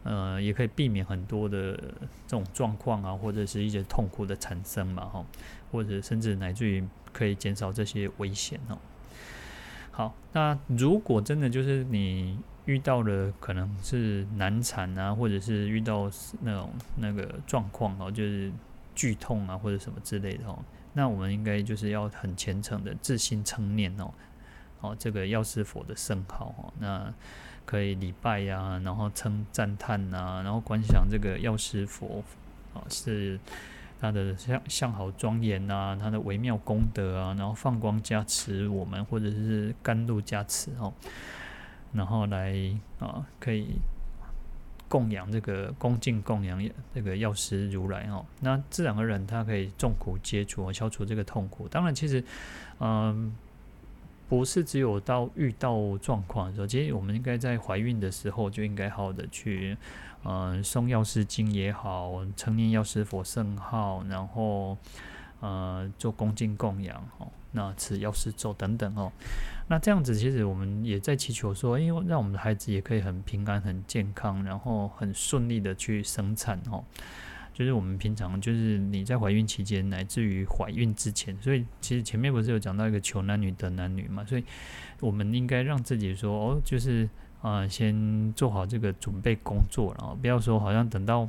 [0.04, 5.26] 呃也可以避免很多的这种状况啊，或者是一些痛苦的产生嘛哈，
[5.72, 8.78] 或者甚至乃至于可以减少这些危险哦。
[9.90, 12.38] 好，那如果真的就是你。
[12.66, 16.10] 遇到了可能是难产啊，或者是遇到
[16.42, 18.52] 那种那个状况哦，就是
[18.96, 20.58] 剧痛啊，或者什么之类的哦，
[20.94, 24.12] 那我们应该就是要很虔诚的自心称念哦，
[24.82, 27.14] 哦，这个药师佛的圣号哦，那
[27.66, 32.24] 可以礼拜呀、然后称赞叹呐，然后观想这个药师佛
[32.74, 33.40] 啊，是
[34.02, 40.92] 他的相相好庄严啊，他的微妙功德啊，然后放光加持我们，或者是甘露加持哦。
[41.96, 42.54] 然后来
[43.00, 43.80] 啊，可以
[44.88, 46.62] 供养这个恭敬供养
[46.94, 48.26] 这个药师如来哦。
[48.42, 51.68] 那自然而然，他可以众苦皆除，消除这个痛苦。
[51.68, 52.24] 当然，其实
[52.80, 53.34] 嗯，
[54.28, 59.78] 不是只有到遇到状况的时候，其实我们应该在怀孕的时候就应该好好的去
[60.24, 64.78] 嗯送药师经也好，称念药师佛圣号，然后
[65.40, 69.12] 呃做恭敬供养哦，那吃药师咒等等哦。
[69.68, 76.84] 那这样子，其实我们也在祈求说，因为让我们的孩子也可以很平安、很健康，然后很顺利的去生产哦。
[77.54, 84.24] 就是我们平常，就是你在怀孕期间，乃至于怀孕之前，所以其实前面不是有讲到一个求男女得男女嘛？
[84.26, 84.44] 所以
[85.00, 87.10] 我们应该让自己说，哦，就是
[87.42, 91.28] 啊、先做好这个准备工作，然后不要说好像等到。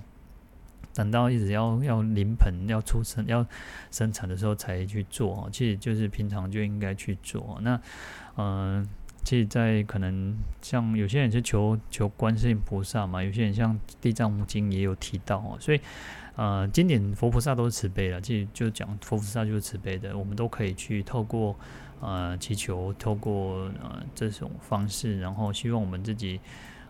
[0.97, 3.47] 等到一直要要临盆要出生要
[3.91, 7.59] 生产的时候才去做，其实就是平常就应该去做。
[7.61, 7.79] 那
[8.39, 8.89] 嗯、
[9.23, 15.81] 其实，在可能像有些人是求求观世音菩萨嘛，有些人像地藏经也有提到哦，所以
[16.37, 21.55] 呃，经典佛菩萨都是慈悲的，其实就讲佛菩萨就是慈悲的，我们都可以去透过
[22.01, 26.41] 呃祈求，透过呃这种方式，然后希望我们自己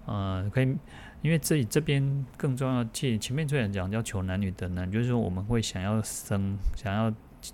[0.04, 0.76] 呃可以。
[1.22, 7.12] 因为这里这边更重要，其实前面虽然讲叫求男女得男，就是说我们会想要生，想要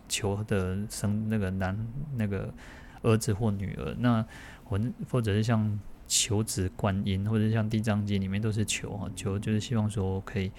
[0.08, 1.74] 求的生那个男
[2.16, 2.52] 那个
[3.00, 4.22] 儿子或女儿，那
[4.64, 4.78] 或
[5.10, 10.52] 或者是像求子观音，或者像地藏经里面都是求哈，求就是希望说可以，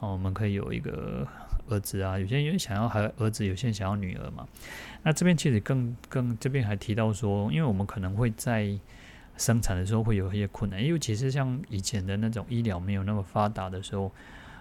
[0.00, 1.26] 哦，我们可以有一个
[1.70, 4.46] 儿子啊，有些人因为想要还儿子，有些人想要女儿嘛。
[5.02, 8.78] 那这边其实更更这边还提到说，因为我们可能会在。
[9.38, 14.12] 生产的时候会有一些困难，因为其实像以前的那种医疗没有那么发达的时候，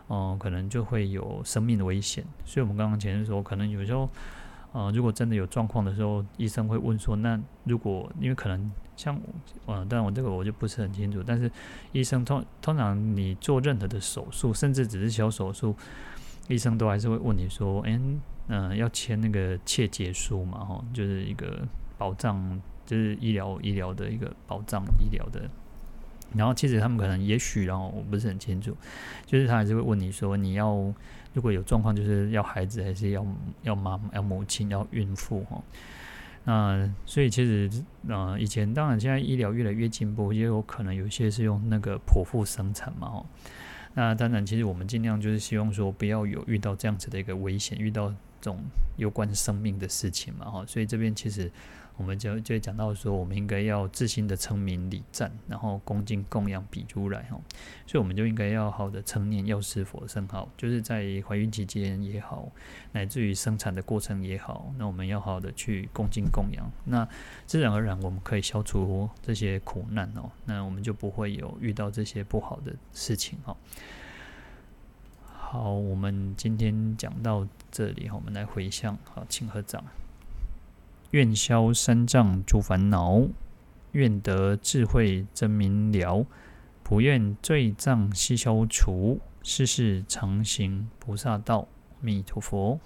[0.07, 2.23] 嗯、可能就会有生命的危险。
[2.45, 4.09] 所以，我们刚刚前面说，可能有时候，
[4.71, 9.15] 呃，如果真的有状况的时候，医生会问说，那如果因为可能像，
[9.65, 11.51] 嗯、呃，但我这个我就不是很清楚，但是
[11.91, 15.75] 医生通通常你做任何的手术，甚至只是小手术，
[16.47, 17.99] 医生都还是会问你说，哎，
[18.47, 21.67] 嗯、要签那个切结书嘛，哈，就是一个
[21.97, 25.47] 保障，就是医疗医疗的一个保障，医疗的。
[26.35, 28.75] 然后其实他们可能也许，然后我不是很清楚，
[29.25, 30.73] 就是他还是会问你说，你要
[31.33, 33.25] 如果有状况，就是要孩子还是要
[33.61, 35.63] 要妈妈要母亲要孕妇哈？
[36.43, 37.71] 那所以其实
[38.09, 43.25] 呃以前当然现在医疗越来越进步，也有可能有些是用那个剖腹生产嘛哈。
[43.93, 48.09] 那当然其实我们尽量就是希望说不要有遇到这样子的一个危险，遇到
[48.41, 48.59] 这种
[48.97, 50.65] 有关生命的事情嘛哈。
[50.65, 51.49] 所以这边其实。
[51.97, 57.41] 我们就就讲到说，我们应该要自心的称名礼赞，然后恭敬供养彼如来哈，
[57.87, 62.47] 所以我们就应该要好的称念药师佛圣号，就是在怀孕期间也好，
[62.91, 67.07] 乃至于生产的过程也好，那我们要好的去恭敬供养，那
[67.45, 73.57] 自然而然我们可以消除这些苦难哦，那我们就不会有遇到这些不好的事情哈。
[75.31, 79.83] 好，我们今天讲到这里，我们来回向，好，请合掌。
[81.11, 83.21] 愿消三障诸烦恼，
[83.93, 86.25] 愿得智慧真明了，
[86.83, 91.59] 不愿罪障悉消除，世世常行菩萨道。
[91.59, 91.67] 阿
[92.01, 92.79] 弥陀佛。